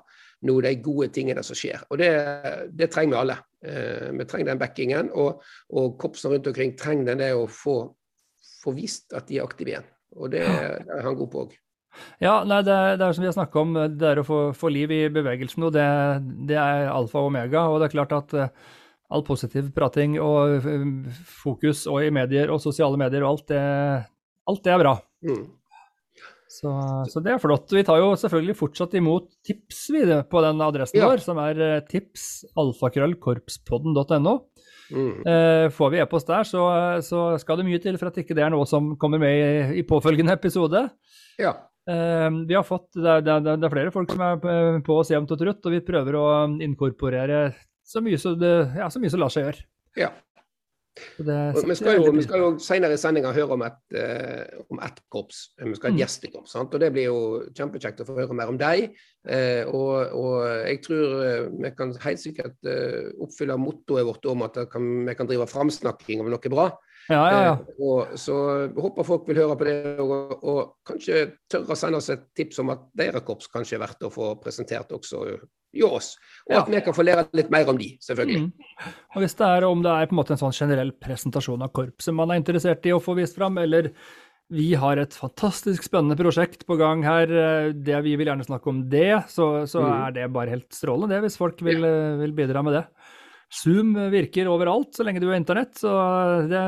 nå 0.43 0.55
de 0.65 0.75
gode 0.81 1.11
tingene 1.13 1.43
som 1.45 1.55
skjer. 1.59 1.83
Og 1.93 1.99
det, 2.01 2.11
det 2.73 2.91
trenger 2.91 3.13
vi 3.13 3.21
alle. 3.21 3.39
Eh, 3.63 4.11
vi 4.17 4.25
trenger 4.25 4.53
den 4.55 4.59
backingen. 4.63 5.11
Og, 5.13 5.43
og 5.77 5.99
korpsene 6.01 6.35
rundt 6.39 6.47
omkring 6.49 6.73
trenger 6.81 7.11
den 7.13 7.19
det 7.21 7.33
å 7.37 7.45
få, 7.47 7.75
få 8.63 8.73
vist 8.77 9.13
at 9.13 9.29
de 9.29 9.37
er 9.37 9.45
aktive 9.45 9.75
igjen. 9.75 9.91
Og 10.17 10.31
det, 10.33 10.41
det 10.49 10.97
er 10.97 11.05
han 11.05 11.19
god 11.19 11.31
på 11.35 11.45
òg. 11.45 11.59
Ja, 12.23 12.39
nei, 12.47 12.63
det, 12.65 12.75
det 13.01 13.05
er 13.05 13.13
som 13.13 13.25
vi 13.25 13.29
har 13.29 13.35
snakka 13.37 13.61
om, 13.61 13.73
det 13.99 14.07
er 14.15 14.21
å 14.23 14.25
få, 14.25 14.39
få 14.57 14.71
liv 14.73 14.93
i 14.95 15.01
bevegelsen, 15.13 15.65
og 15.67 15.73
det, 15.75 15.85
det 16.49 16.57
er 16.57 16.89
alfa 16.89 17.19
og 17.21 17.33
omega. 17.33 17.67
Og 17.69 17.81
det 17.83 17.89
er 17.91 17.95
klart 17.99 18.15
at 18.17 18.35
eh, 18.39 18.53
all 19.11 19.23
positiv 19.27 19.73
prating 19.75 20.19
og 20.23 20.67
eh, 20.67 21.15
fokus 21.43 21.87
og 21.91 22.05
i 22.07 22.11
medier 22.15 22.51
og 22.55 22.61
sosiale 22.63 22.97
medier 23.01 23.23
og 23.27 23.31
alt 23.37 23.47
det, 23.51 23.63
alt 24.51 24.63
det 24.67 24.73
er 24.75 24.83
bra. 24.85 24.95
Mm. 25.27 25.47
Så, 26.51 26.67
så 27.07 27.21
det 27.23 27.31
er 27.37 27.39
flott. 27.39 27.71
Vi 27.71 27.85
tar 27.87 28.01
jo 28.03 28.09
selvfølgelig 28.19 28.57
fortsatt 28.59 28.95
imot 28.99 29.29
tips 29.47 29.85
vi, 29.95 30.01
på 30.31 30.41
den 30.43 30.59
adressen 30.67 30.99
Ja. 30.99 31.07
vår, 31.13 31.21
som 31.23 31.39
er 31.39 31.55
eh, 31.63 31.77
tipsalfakrøllkorpspodden.no. 31.93 34.33
Mm. 34.91 35.23
Eh, 35.27 35.69
får 35.71 35.91
vi 35.95 36.01
e-post 36.03 36.27
der, 36.27 36.43
så, 36.49 36.65
så 37.07 37.21
skal 37.39 37.57
det 37.61 37.67
mye 37.69 37.79
til 37.83 37.95
for 38.01 38.11
at 38.11 38.19
ikke 38.19 38.35
det 38.35 38.43
er 38.43 38.51
noe 38.51 38.67
som 38.67 38.97
kommer 38.99 39.19
med 39.23 39.35
i, 39.39 39.79
i 39.79 39.85
påfølgende 39.87 40.35
episode. 40.35 40.83
Ja. 41.39 41.53
Eh, 41.87 42.27
vi 42.51 42.55
har 42.59 42.67
fått, 42.67 42.89
det 42.99 43.07
er, 43.07 43.23
det, 43.23 43.31
er, 43.39 43.47
det 43.63 43.67
er 43.69 43.75
flere 43.77 43.95
folk 43.95 44.11
som 44.11 44.21
er 44.27 44.43
på- 44.43 44.83
på 44.91 44.99
oss 45.05 45.13
jevnt 45.15 45.31
og 45.31 45.39
trutt, 45.41 45.63
og 45.67 45.71
vi 45.77 45.85
prøver 45.87 46.13
å 46.19 46.27
inkorporere 46.67 47.45
så 47.91 48.03
mye 48.05 48.19
som 48.23 48.37
det, 48.39 48.51
ja, 48.79 48.89
lar 49.19 49.33
seg 49.35 49.49
gjøre. 49.49 49.65
ja. 49.99 50.11
Det 51.17 51.37
vi 51.65 51.75
skal 51.79 51.97
jo, 51.97 52.11
vi 52.13 52.23
skal 52.27 52.43
jo 52.43 52.49
senere 52.61 52.97
i 52.97 53.01
sendinga 53.01 53.31
høre 53.33 53.55
om 53.55 53.63
et, 53.65 53.77
eh, 53.97 54.59
om 54.75 54.81
ett 54.85 54.99
korps. 55.09 55.55
Vi 55.57 55.71
skal 55.79 55.91
ha 55.91 55.95
et 55.95 55.97
Mm. 55.97 56.01
gjestekorps. 56.03 56.51
sant? 56.51 56.75
Og 56.75 56.81
Det 56.81 56.91
blir 56.93 57.05
jo 57.07 57.47
kjempekjekt 57.55 58.03
å 58.03 58.07
få 58.09 58.17
høre 58.19 58.35
mer 58.35 58.49
om 58.49 58.59
deg. 58.59 58.97
Eh, 59.25 59.65
og, 59.65 60.13
og 60.13 60.67
jeg 60.67 60.83
tror 60.83 61.23
eh, 61.25 61.49
vi 61.63 61.71
kan 61.79 61.95
helt 61.95 62.21
sikkert 62.21 62.59
eh, 62.67 63.13
oppfylle 63.23 63.57
mottoet 63.57 64.05
vårt 64.05 64.27
om 64.27 64.43
at 64.43 64.59
kan, 64.71 65.07
vi 65.07 65.15
kan 65.15 65.27
drive 65.31 65.47
framsnakking 65.49 66.21
om 66.21 66.29
noe 66.29 66.53
bra. 66.53 66.67
Ja, 67.11 67.23
ja, 67.27 67.41
ja. 67.43 67.55
Eh, 67.59 67.79
og, 67.83 68.13
så 68.21 68.37
håper 68.77 69.07
folk 69.09 69.27
vil 69.29 69.41
høre 69.43 69.57
på 69.59 69.67
det, 69.67 69.79
og, 70.05 70.37
og 70.41 70.61
kanskje 70.87 71.25
tørre 71.51 71.75
å 71.75 71.79
sende 71.79 71.99
oss 71.99 72.11
et 72.15 72.29
tips 72.39 72.63
om 72.63 72.71
at 72.75 72.87
deres 72.97 73.25
korps 73.27 73.51
kanskje 73.51 73.79
er 73.79 73.85
verdt 73.85 74.07
å 74.07 74.13
få 74.15 74.33
presentert 74.43 74.95
også 74.95 75.25
i 75.75 75.85
oss. 75.87 76.15
Og 76.49 76.57
at 76.63 76.71
vi 76.71 76.81
kan 76.83 76.95
få 76.97 77.05
lære 77.07 77.29
litt 77.39 77.51
mer 77.53 77.69
om 77.71 77.79
de, 77.79 77.93
selvfølgelig. 78.03 78.47
Mm. 78.47 78.97
Og 79.15 79.23
hvis 79.25 79.37
det 79.39 79.51
er 79.51 79.67
om 79.69 79.85
det 79.85 79.93
er 79.93 80.09
på 80.11 80.17
en 80.17 80.21
måte 80.23 80.35
en 80.35 80.43
sånn 80.43 80.57
generell 80.57 80.91
presentasjon 81.03 81.63
av 81.67 81.71
korpset 81.77 82.17
man 82.17 82.33
er 82.33 82.41
interessert 82.43 82.87
i 82.87 82.95
å 82.95 83.03
få 83.03 83.15
vist 83.19 83.39
fram, 83.39 83.59
eller 83.63 83.93
vi 84.51 84.73
har 84.75 84.99
et 84.99 85.15
fantastisk 85.15 85.85
spennende 85.87 86.19
prosjekt 86.19 86.65
på 86.67 86.75
gang 86.79 87.05
her, 87.07 87.31
eh, 87.31 87.71
det 87.71 88.01
vi 88.03 88.17
vil 88.19 88.33
gjerne 88.33 88.47
snakke 88.47 88.71
om 88.73 88.83
det, 88.91 89.23
så, 89.31 89.65
så 89.71 89.85
Mm. 89.87 89.93
er 90.07 90.17
det 90.17 90.33
bare 90.35 90.51
helt 90.51 90.75
strålende 90.75 91.15
det, 91.15 91.21
hvis 91.23 91.39
folk 91.39 91.63
vil, 91.63 91.85
eh, 91.87 92.19
vil 92.19 92.35
bidra 92.35 92.63
med 92.67 92.75
det. 92.75 92.85
Zoom 93.51 93.95
virker 94.13 94.47
overalt 94.51 94.95
så 94.95 95.03
lenge 95.07 95.23
du 95.23 95.27
har 95.31 95.39
internett, 95.41 95.75
så 95.81 95.91
det, 96.51 96.61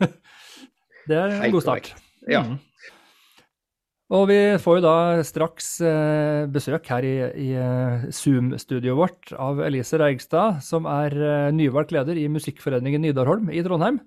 det 1.10 1.18
er 1.18 1.34
en 1.40 1.54
god 1.54 1.64
start. 1.66 1.90
Ja. 2.30 2.44
Mm. 2.46 2.60
Og 4.14 4.26
vi 4.28 4.36
får 4.60 4.76
jo 4.78 4.82
da 4.84 4.96
straks 5.26 5.68
eh, 5.82 6.44
besøk 6.52 6.86
her 6.92 7.06
i, 7.08 7.14
i 7.40 7.48
eh, 7.56 8.04
Zoom-studioet 8.14 8.98
vårt 8.98 9.32
av 9.40 9.62
Elise 9.64 9.98
Reigstad, 9.98 10.60
som 10.62 10.84
er 10.86 11.16
eh, 11.16 11.48
nyvalgt 11.56 11.94
leder 11.96 12.20
i 12.20 12.28
Musikkforeningen 12.30 13.02
Nidarholm 13.02 13.48
i 13.50 13.64
Trondheim. 13.64 13.98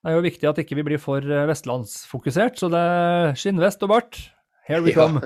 Det 0.00 0.08
er 0.12 0.16
jo 0.16 0.24
viktig 0.24 0.48
at 0.48 0.62
ikke 0.62 0.78
vi 0.78 0.86
blir 0.86 1.02
for 1.02 1.20
vestlandsfokusert, 1.50 2.56
så 2.62 2.70
det 2.72 2.80
er 2.80 3.34
skinnvest 3.36 3.82
og 3.84 3.90
bart. 3.92 4.20
Here 4.70 4.80
we 4.86 4.94
Ja. 4.94 5.02
come. 5.02 5.20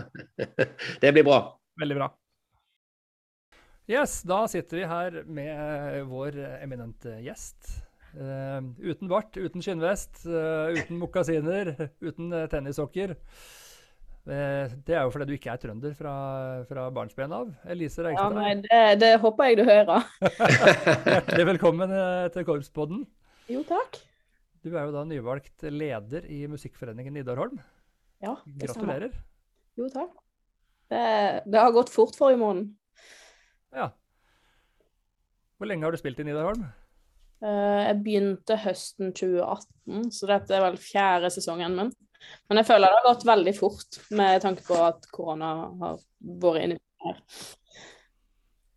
Det 1.04 1.12
blir 1.14 1.28
bra. 1.28 1.38
Veldig 1.78 2.00
bra. 2.00 2.08
Yes, 3.90 4.22
da 4.24 4.44
sitter 4.48 4.80
vi 4.80 4.86
her 4.88 5.18
med 5.28 6.06
vår 6.08 6.38
eminente 6.62 7.18
gjest. 7.24 7.82
Uh, 8.14 8.62
uten 8.78 9.10
bart, 9.10 9.36
uten 9.36 9.64
skinnvest, 9.64 10.22
uh, 10.28 10.70
uten 10.72 11.00
mokasiner, 11.00 11.74
uten 12.08 12.32
uh, 12.32 12.46
tennissokker. 12.48 13.16
Eh, 14.24 14.70
det 14.86 14.94
er 14.96 15.02
jo 15.04 15.10
fordi 15.12 15.26
du 15.28 15.34
ikke 15.36 15.52
er 15.52 15.60
trønder 15.60 15.92
fra, 15.98 16.14
fra 16.64 16.86
barnsben 16.96 17.32
av. 17.36 17.50
Elise 17.68 18.00
Ja, 18.00 18.06
Reigstad, 18.06 18.36
nei, 18.38 18.54
det, 18.64 18.78
det 19.02 19.10
håper 19.20 19.50
jeg 19.50 19.58
du 19.58 19.64
hører. 19.68 20.06
hjertelig 21.12 21.46
velkommen 21.50 21.92
eh, 21.92 22.28
til 22.32 22.46
Korpspodden. 22.48 23.02
Jo, 23.52 23.60
takk. 23.68 23.98
Du 24.64 24.70
er 24.72 24.86
jo 24.86 24.94
da 24.94 25.02
nyvalgt 25.04 25.66
leder 25.68 26.24
i 26.32 26.46
Musikkforeningen 26.48 27.12
Nidarholm. 27.18 27.60
Ja, 28.24 28.38
det 28.46 28.70
stemmer. 28.72 28.94
Gratulerer. 28.94 29.20
Jo, 29.76 29.90
takk. 29.92 30.16
Det, 30.88 31.04
det 31.44 31.60
har 31.60 31.76
gått 31.76 31.92
fort 31.92 32.16
forrige 32.16 32.40
måned. 32.40 32.72
Ja. 33.74 33.90
Hvor 35.58 35.70
lenge 35.70 35.86
har 35.86 35.94
du 35.94 36.00
spilt 36.00 36.20
i 36.20 36.26
Nidarholm? 36.26 36.64
Eh, 37.44 37.80
jeg 37.88 37.98
begynte 38.04 38.58
høsten 38.62 39.12
2018, 39.16 40.08
så 40.14 40.30
dette 40.30 40.56
er 40.56 40.64
vel 40.64 40.78
fjerde 40.80 41.30
sesongen 41.34 41.76
min. 41.78 41.92
Men 42.48 42.60
jeg 42.60 42.68
føler 42.70 42.88
det 42.88 43.00
har 43.02 43.10
gått 43.10 43.26
veldig 43.28 43.54
fort, 43.58 44.00
med 44.16 44.40
tanke 44.44 44.64
på 44.64 44.78
at 44.80 45.08
korona 45.12 45.50
har 45.82 45.98
vært 46.44 46.64
inni 46.64 46.78
her. 47.04 47.18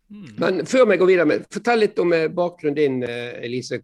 Hmm. 0.08 0.32
Men 0.40 0.66
før 0.68 0.86
vi 0.88 0.96
går 1.00 1.10
videre, 1.10 1.38
fortell 1.52 1.82
litt 1.84 2.00
om 2.00 2.12
eh, 2.16 2.30
bakgrunnen 2.32 2.76
din, 2.76 2.98
eh, 3.04 3.38
Elise. 3.44 3.82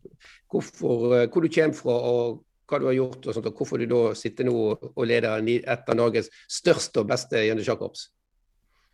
Hvorfor, 0.51 1.25
hvor 1.33 1.45
du 1.45 1.51
kommer 1.53 1.77
fra 1.77 1.97
og 2.11 2.43
hva 2.71 2.81
du 2.81 2.87
har 2.89 2.97
gjort, 2.97 3.27
og 3.27 3.37
sånt, 3.37 3.49
og 3.51 3.59
hvorfor 3.59 3.81
du 3.81 3.89
da 3.91 4.03
sitter 4.17 4.47
nå 4.49 4.55
og 4.73 5.03
leder 5.05 5.45
et 5.45 5.91
av 5.91 5.99
Norges 5.99 6.31
største 6.49 7.03
og 7.03 7.11
beste 7.11 7.43
jentesjakkorps. 7.45 8.07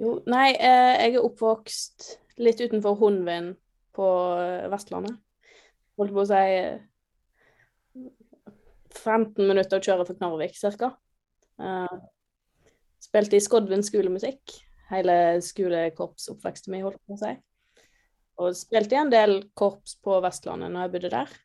Jo, 0.00 0.14
nei, 0.30 0.54
eh, 0.56 0.94
jeg 1.04 1.16
er 1.18 1.26
oppvokst 1.26 2.06
litt 2.40 2.60
utenfor 2.62 2.96
Hundvin 3.00 3.52
på 3.96 4.06
eh, 4.40 4.68
Vestlandet. 4.72 5.18
Holdt 6.00 6.14
på 6.16 6.22
å 6.22 6.28
si 6.30 6.38
eh, 6.40 6.80
15 8.96 9.44
minutter 9.44 9.78
å 9.78 9.84
kjøre 9.84 10.06
fra 10.08 10.16
Knarvik, 10.16 10.56
ca. 10.58 10.88
spilte 13.00 13.38
i 13.38 13.44
Skodvin 13.44 13.84
skolemusikk. 13.86 14.56
Hele 14.90 15.14
skolekorpsoppveksten 15.46 16.74
min, 16.74 16.82
holdt 16.88 16.98
på 17.06 17.14
å 17.14 17.20
si. 17.20 17.36
Og 18.40 18.56
spilte 18.56 18.96
i 18.96 18.98
en 18.98 19.12
del 19.12 19.36
korps 19.54 19.94
på 20.02 20.16
Vestlandet 20.24 20.72
når 20.72 20.86
jeg 20.86 20.94
bodde 20.96 21.12
der. 21.12 21.38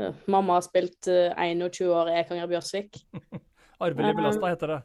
Eh, 0.00 0.14
mamma 0.32 0.58
har 0.58 0.64
spilt 0.64 1.08
eh, 1.12 1.34
21 1.36 1.92
år 1.92 2.10
i 2.10 2.18
Ekanger 2.22 2.48
Bjørsvik. 2.50 3.02
Arvelig 3.84 4.16
belasta 4.16 4.52
heter 4.52 4.74
det. 4.74 4.80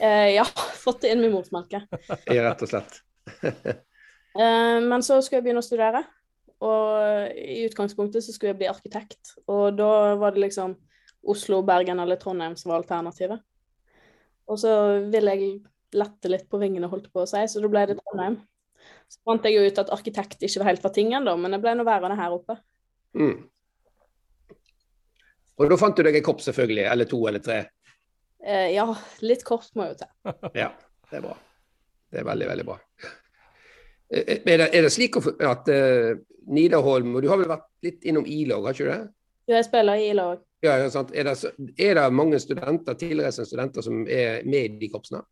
Eh, 0.00 0.28
ja, 0.36 0.44
fått 0.84 1.04
det 1.04 1.12
inn 1.14 1.22
med 1.24 1.34
morsmelket. 1.34 1.88
Rett 2.26 2.66
og 2.66 2.74
slett. 2.74 3.00
Eh, 4.32 4.78
men 4.80 5.02
så 5.04 5.18
skulle 5.20 5.42
jeg 5.42 5.44
begynne 5.44 5.60
å 5.60 5.64
studere, 5.66 5.98
og 6.64 7.34
i 7.36 7.66
utgangspunktet 7.66 8.24
så 8.24 8.32
skulle 8.32 8.54
jeg 8.54 8.58
bli 8.62 8.70
arkitekt. 8.70 9.34
Og 9.44 9.76
da 9.76 10.14
var 10.16 10.32
det 10.32 10.40
liksom 10.46 10.72
Oslo, 11.28 11.58
Bergen 11.68 12.00
eller 12.00 12.16
Trondheim 12.16 12.54
som 12.56 12.72
var 12.72 12.80
alternativet. 12.80 13.42
Og 14.48 14.56
så 14.62 14.72
ville 15.12 15.34
jeg 15.36 15.50
lette 16.00 16.32
litt 16.32 16.48
på 16.48 16.62
vingene, 16.62 16.88
holdt 16.88 17.10
på 17.12 17.26
å 17.26 17.28
si, 17.28 17.44
så 17.44 17.60
da 17.60 17.68
ble 17.74 17.84
det 17.90 17.98
Trondheim. 18.00 18.40
Så 19.12 19.20
fant 19.28 19.44
jeg 19.44 19.58
jo 19.58 19.68
ut 19.68 19.82
at 19.84 19.92
arkitekt 19.98 20.48
ikke 20.48 20.62
var 20.62 20.70
helt 20.72 20.88
var 20.88 20.96
tingen, 20.96 21.28
da, 21.28 21.36
men 21.36 21.52
jeg 21.52 21.66
ble 21.66 21.76
nå 21.76 21.84
værende 21.84 22.16
her 22.16 22.32
oppe. 22.32 22.56
Mm. 23.12 23.36
Og 25.60 25.70
da 25.70 25.78
fant 25.78 25.96
du 25.96 26.02
deg 26.06 26.16
en 26.18 26.24
kopp, 26.26 26.40
selvfølgelig. 26.42 26.86
Eller 26.88 27.08
to 27.10 27.20
eller 27.28 27.44
tre. 27.44 27.58
Eh, 28.42 28.72
ja, 28.74 28.86
litt 29.22 29.44
kort 29.46 29.70
må 29.78 29.92
jo 29.92 29.98
til. 30.00 30.10
Ja, 30.62 30.72
det 31.10 31.20
er 31.20 31.26
bra. 31.26 31.34
Det 32.12 32.20
er 32.20 32.28
veldig, 32.28 32.48
veldig 32.50 32.68
bra. 32.68 32.78
Eh, 34.12 34.38
Er 34.44 34.64
det, 34.64 34.68
er 34.74 34.82
det 34.84 34.92
slik 34.92 35.16
at 35.16 35.68
uh, 35.72 36.18
Nidarholm 36.52 37.14
Og 37.16 37.22
du 37.24 37.30
har 37.30 37.38
vel 37.40 37.48
vært 37.48 37.68
litt 37.86 38.02
innom 38.04 38.26
Ila 38.28 38.58
òg, 38.58 38.66
har 38.66 38.76
ikke 38.76 38.88
du 38.88 38.90
det? 38.90 39.04
Jo, 39.46 39.54
jeg 39.56 39.66
spiller 39.66 40.02
i 40.02 40.10
lag. 40.14 40.42
Ja, 40.62 40.76
ja, 40.78 40.90
sant. 40.94 41.14
Er, 41.18 41.26
det, 41.26 41.54
er 41.80 41.96
det 41.98 42.04
mange 42.14 42.38
studenter, 42.42 42.98
tilreisende 42.98 43.48
studenter 43.48 43.82
som 43.82 44.04
er 44.06 44.44
med 44.46 44.76
i 44.76 44.82
de 44.82 44.90
korpsene? 44.92 45.22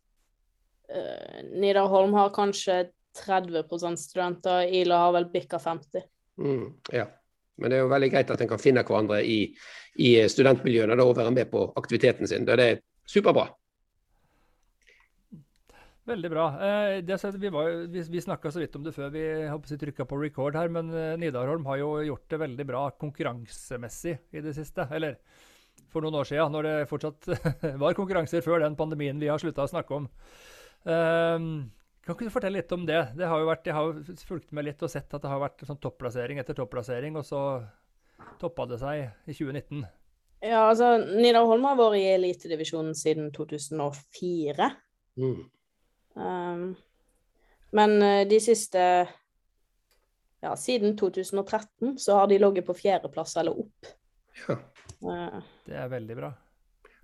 Uh, 0.91 1.37
Nidarholm 1.61 2.15
har 2.17 2.33
kanskje 2.35 2.81
30% 3.21 3.99
studenter, 3.99 4.65
Ila 4.81 5.05
har 5.05 5.15
vel 5.15 5.27
bikka 5.31 5.59
50. 5.59 6.03
Mm, 6.39 6.67
ja. 6.95 7.05
Men 7.59 7.71
det 7.71 7.77
er 7.77 7.83
jo 7.83 7.91
veldig 7.91 8.09
greit 8.11 8.31
at 8.33 8.41
en 8.41 8.49
kan 8.49 8.61
finne 8.61 8.83
hverandre 8.87 9.19
i, 9.27 9.39
i 10.01 10.11
studentmiljøene 10.31 10.95
da, 10.97 11.05
og 11.05 11.17
være 11.19 11.33
med 11.35 11.51
på 11.51 11.65
aktiviteten 11.79 12.27
sin. 12.27 12.47
Det 12.47 12.55
er 12.57 12.79
superbra. 13.11 13.49
Veldig 16.09 16.29
bra. 16.33 16.45
Eh, 16.65 17.31
vi 17.37 17.49
var, 17.53 17.69
vi, 17.87 18.21
snakka 18.21 18.51
så 18.51 18.59
vidt 18.63 18.75
om 18.75 18.83
det 18.83 18.93
før 18.95 19.11
vi 19.13 19.21
trykka 19.77 20.07
på 20.09 20.17
record 20.17 20.57
her, 20.57 20.71
men 20.73 20.89
eh, 20.89 21.17
Nidarholm 21.21 21.67
har 21.69 21.77
jo 21.77 21.91
gjort 22.07 22.25
det 22.33 22.39
veldig 22.41 22.65
bra 22.65 22.87
konkurransemessig 23.03 24.15
i 24.33 24.41
det 24.41 24.55
siste. 24.57 24.87
Eller 24.89 25.19
for 25.93 26.01
noen 26.01 26.17
år 26.17 26.25
siden, 26.27 26.55
når 26.55 26.67
det 26.67 26.89
fortsatt 26.89 27.29
var 27.83 27.97
konkurranser 27.97 28.41
før 28.41 28.65
den 28.65 28.79
pandemien 28.79 29.21
vi 29.21 29.29
har 29.29 29.41
slutta 29.41 29.67
å 29.67 29.71
snakke 29.71 30.01
om. 30.01 30.09
Eh, 30.89 31.37
kan 32.01 32.17
ikke 32.17 32.31
du 32.31 32.33
fortelle 32.33 32.57
litt 32.57 32.73
om 32.73 32.87
det? 32.89 33.01
det 33.13 33.29
har 33.29 33.45
vært, 33.45 33.67
jeg 33.69 33.77
har 33.77 34.23
fulgt 34.25 34.49
med 34.57 34.65
litt 34.65 34.81
og 34.81 34.89
sett 34.89 35.13
at 35.13 35.21
det 35.21 35.29
har 35.29 35.43
vært 35.43 35.61
sånn 35.67 35.79
topplassering 35.83 36.41
etter 36.41 36.57
topplassering, 36.57 37.13
og 37.19 37.27
så 37.27 37.41
toppa 38.41 38.65
det 38.71 38.81
seg 38.81 39.05
i 39.29 39.35
2019. 39.37 39.85
Ja, 40.41 40.63
altså, 40.71 40.95
Nidar 40.97 41.45
Holm 41.45 41.65
har 41.69 41.77
vært 41.77 41.99
i 41.99 42.05
elitedivisjonen 42.15 42.95
siden 42.97 43.29
2004. 43.35 44.69
Mm. 45.21 45.41
Um, 46.17 46.63
men 47.77 47.93
eh, 48.03 48.23
de 48.27 48.39
siste 48.43 48.81
Ja, 50.41 50.55
siden 50.57 50.95
2013 50.97 51.97
så 52.01 52.17
har 52.17 52.27
de 52.27 52.39
ligget 52.41 52.65
på 52.65 52.73
fjerdeplass 52.75 53.35
eller 53.37 53.59
opp. 53.61 53.91
Ja. 54.47 54.55
Uh, 55.05 55.37
Det 55.67 55.77
er 55.77 55.91
veldig 55.91 56.15
bra. 56.17 56.31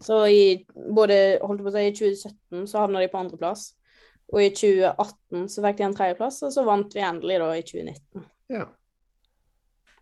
så 0.01 0.17
i 0.27 0.65
både 0.73 1.37
holdt 1.41 1.61
jeg 1.61 1.67
på 1.67 1.71
å 1.71 1.75
si, 1.75 1.83
i 1.85 1.93
2017 1.95 2.67
så 2.71 2.81
havna 2.81 3.03
de 3.03 3.11
på 3.13 3.21
andreplass. 3.21 3.67
Og 4.33 4.41
i 4.43 4.49
2018 4.49 5.45
så 5.53 5.63
fikk 5.63 5.77
de 5.77 5.85
en 5.87 5.95
tredjeplass, 5.95 6.41
og 6.43 6.51
så 6.51 6.65
vant 6.67 6.97
vi 6.97 7.05
endelig 7.05 7.37
da 7.43 7.51
i 7.55 7.63
2019. 7.63 8.25
ja. 8.57 8.65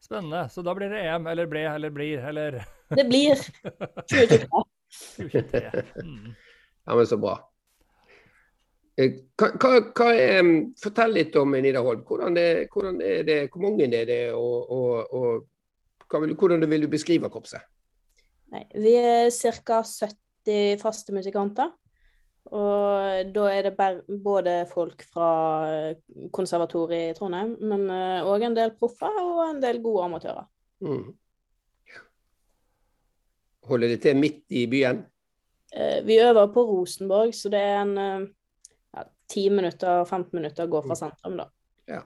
Spennende. 0.05 0.43
Så 0.53 0.61
da 0.61 0.73
blir 0.77 0.91
det 0.93 0.99
EM, 1.01 1.27
eller 1.27 1.47
ble, 1.49 1.63
eller 1.65 1.89
blir, 1.89 2.19
eller 2.29 2.59
Det 2.89 3.05
blir 3.09 3.35
2023. 4.05 4.47
2023. 5.17 5.83
Mm. 6.03 6.33
Ja, 6.85 6.95
men 6.95 7.07
så 7.07 7.17
bra. 7.17 7.35
Eh, 8.97 9.15
Hva, 9.35 9.49
hva, 9.59 9.71
hva 9.91 10.09
er, 10.15 10.41
mm, 10.45 10.59
fortell 10.79 11.15
litt 11.17 11.35
om 11.39 11.55
Nidarholm. 11.57 12.03
Hvordan, 12.07 12.37
det, 12.37 12.67
hvordan 12.71 13.01
er 13.03 13.25
det, 13.27 13.39
hvor 13.51 13.65
mange 13.65 13.89
er 13.89 14.05
det, 14.07 14.19
og, 14.37 14.69
og, 14.71 15.15
og 15.15 16.05
hva 16.11 16.21
vil, 16.23 16.35
hvordan 16.39 16.69
vil 16.71 16.85
du 16.85 16.91
beskrive 16.91 17.31
korpset? 17.33 17.65
Nei, 18.53 18.63
vi 18.77 18.93
er 19.01 19.33
ca. 19.33 19.81
70 19.83 20.79
faste 20.79 21.15
musikanter. 21.15 21.73
Og 22.53 23.33
da 23.33 23.43
er 23.49 23.65
det 23.65 24.19
både 24.21 24.59
folk 24.69 25.01
fra 25.09 25.29
eh, 25.65 25.95
konservatoriet 26.31 27.15
i 27.15 27.17
Trondheim, 27.17 27.55
men 27.65 27.87
òg 27.89 28.45
en 28.45 28.55
del 28.55 28.75
proffer 28.77 29.17
og 29.23 29.47
en 29.49 29.63
del 29.63 29.81
gode 29.81 30.05
amatører. 30.05 30.45
Mm. 30.85 31.07
Holder 33.65 33.93
det 33.93 33.99
til 34.05 34.17
midt 34.19 34.43
i 34.53 34.65
byen? 34.69 35.03
Eh, 35.73 35.99
Vi 36.05 36.19
øver 36.21 36.47
på 36.53 36.63
Rosenborg, 36.69 37.33
så 37.35 37.49
det 37.51 37.61
er 37.61 37.81
en 37.81 37.97
eh, 37.97 38.27
ja, 38.95 39.05
10 39.31 39.49
minutter, 39.57 40.05
15 40.05 40.29
minutter 40.37 40.67
å 40.67 40.71
gå 40.71 40.81
fra 40.85 40.97
sentrum, 40.99 41.37
da. 41.41 41.49
Ja. 41.89 42.01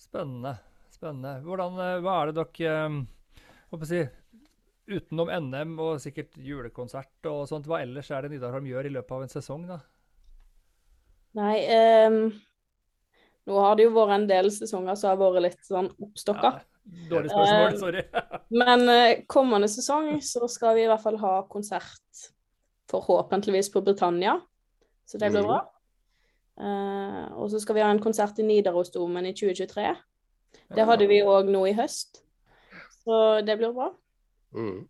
Spennende. 0.00 0.56
Spennende. 0.92 1.38
Hvordan, 1.46 1.78
eh, 1.82 1.98
hva 2.04 2.20
er 2.20 2.32
det 2.32 2.44
dere 2.44 2.76
håper 3.70 3.86
jeg 3.86 3.92
si, 3.92 4.22
Utenom 4.86 5.30
NM 5.34 5.72
og 5.82 5.96
sikkert 5.98 6.36
julekonsert 6.38 7.26
og 7.26 7.48
sånt, 7.50 7.66
hva 7.66 7.80
ellers 7.82 8.06
er 8.14 8.22
det 8.22 8.36
Nidarholm 8.36 8.68
gjør 8.70 8.86
i 8.86 8.92
løpet 8.94 9.14
av 9.16 9.24
en 9.24 9.32
sesong, 9.32 9.64
da? 9.66 9.80
Nei, 11.36 11.56
um, 12.06 12.20
nå 13.50 13.56
har 13.64 13.74
det 13.76 13.88
jo 13.88 13.96
vært 13.96 14.14
en 14.14 14.28
del 14.30 14.48
sesonger 14.54 14.94
som 15.00 15.10
har 15.10 15.18
vært 15.18 15.42
litt 15.42 15.66
sånn 15.66 15.90
oppstokka. 15.90 16.52
Ja, 16.54 16.75
dårlig 17.10 17.30
spørsmål, 17.30 17.72
Eh, 17.72 17.78
sorry. 17.78 18.02
Men 18.50 18.88
eh, 18.88 19.24
kommende 19.26 19.68
sesong 19.68 20.20
så 20.22 20.48
skal 20.48 20.74
vi 20.76 20.84
i 20.84 20.86
hvert 20.90 21.02
fall 21.02 21.16
ha 21.18 21.42
konsert 21.50 22.30
forhåpentligvis 22.90 23.72
på 23.72 23.82
Britannia, 23.84 24.40
så 25.06 25.18
det 25.18 25.30
blir 25.32 25.42
Mhm. 25.42 25.48
bra. 25.48 25.60
Eh, 26.58 27.32
og 27.36 27.50
så 27.50 27.60
skal 27.60 27.74
vi 27.74 27.80
ha 27.82 27.90
en 27.90 28.00
konsert 28.00 28.38
i 28.38 28.42
Nidarosdomen 28.42 29.26
i 29.26 29.32
2023. 29.32 29.96
Det 30.74 30.86
hadde 30.86 31.06
vi 31.08 31.20
òg 31.22 31.48
nå 31.50 31.66
i 31.68 31.72
høst, 31.74 32.22
så 33.04 33.44
det 33.44 33.58
blir 33.58 33.72
bra. 33.74 33.90
Mm. 34.54 34.88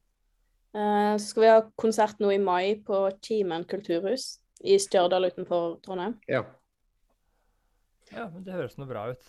Eh, 0.75 1.17
så 1.17 1.27
skal 1.27 1.43
vi 1.43 1.49
ha 1.49 1.61
konsert 1.77 2.19
nå 2.21 2.31
i 2.35 2.39
mai 2.39 2.75
på 2.77 3.11
Timen 3.21 3.65
kulturhus 3.65 4.39
i 4.65 4.77
Stjørdal 4.79 5.31
utenfor 5.31 5.81
Trondheim. 5.83 6.19
Ja. 6.29 6.45
Ja, 8.13 8.29
men 8.29 8.45
Det 8.45 8.53
høres 8.55 8.77
noe 8.79 8.87
bra 8.87 9.11
ut. 9.11 9.23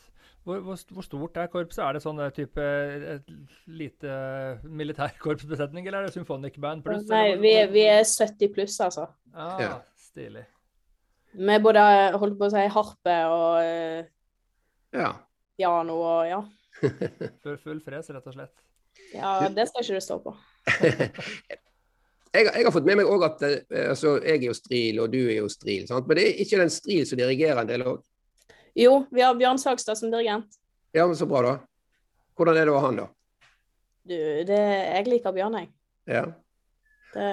Hvor, 0.47 0.61
hvor, 0.63 0.77
hvor 0.95 1.03
stort 1.03 1.37
er 1.41 1.49
korpset? 1.51 1.81
Er 1.83 1.97
det 1.97 2.01
sånn 2.05 2.19
eh, 2.23 2.29
type 2.31 2.63
et 3.17 3.31
lite 3.67 4.11
militærkorpsbesetning, 4.63 5.87
eller 5.89 6.05
er 6.05 6.07
det 6.07 6.15
Symphonic 6.15 6.55
Band 6.63 6.85
pluss? 6.85 7.03
Nei, 7.11 7.33
vi, 7.41 7.51
er- 7.59 7.71
vi 7.73 7.83
er 7.83 8.05
70 8.07 8.53
pluss, 8.55 8.77
altså. 8.85 9.09
Ah, 9.35 9.57
Ja. 9.61 9.73
Stilig. 10.07 10.45
Med 11.37 11.61
både 11.61 11.81
holdt 12.17 12.37
på 12.39 12.47
å 12.47 12.49
si, 12.49 12.63
harpe 12.73 13.15
og 13.29 13.59
eh, 13.61 14.07
ja. 14.95 15.11
piano 15.59 15.97
og 15.99 16.23
ja. 16.25 16.39
Full, 17.43 17.57
full 17.61 17.81
fres, 17.85 18.07
rett 18.15 18.25
og 18.31 18.33
slett. 18.33 18.55
Ja, 19.13 19.35
det 19.53 19.67
skal 19.69 19.83
ikke 19.83 19.99
du 19.99 20.05
stå 20.07 20.17
på. 20.23 20.33
jeg, 22.33 22.47
jeg 22.47 22.65
har 22.65 22.73
fått 22.73 22.87
med 22.87 22.97
meg 23.01 23.11
òg 23.11 23.27
at 23.27 23.43
eh, 23.45 23.89
altså, 23.91 24.15
jeg 24.23 24.39
er 24.41 24.47
jo 24.49 24.55
stril, 24.57 25.03
og 25.03 25.11
du 25.13 25.19
er 25.27 25.37
jo 25.43 25.51
stril. 25.51 25.85
Sant? 25.91 26.07
Men 26.09 26.17
det 26.21 26.25
er 26.31 26.41
ikke 26.45 26.63
den 26.63 26.73
stril 26.73 27.03
som 27.09 27.19
dirigerer 27.21 27.61
en 27.61 27.69
del 27.69 27.85
òg. 27.93 28.01
Jo, 28.77 29.07
vi 29.10 29.24
har 29.25 29.34
Bjørn 29.36 29.57
Sagstad 29.57 29.98
som 29.98 30.12
dirigent. 30.13 30.60
Ja, 30.93 31.07
men 31.07 31.15
så 31.17 31.25
bra, 31.25 31.41
da. 31.41 31.53
Hvordan 32.38 32.60
er 32.60 32.67
det 32.69 32.74
å 32.75 32.77
ha 32.77 32.86
han, 32.86 33.00
da? 33.00 33.07
Du, 34.05 34.13
det, 34.46 34.60
jeg 34.60 35.07
liker 35.10 35.34
Bjørn, 35.34 35.57
jeg. 35.57 35.72
Ja. 36.05 36.22
Det, 37.15 37.31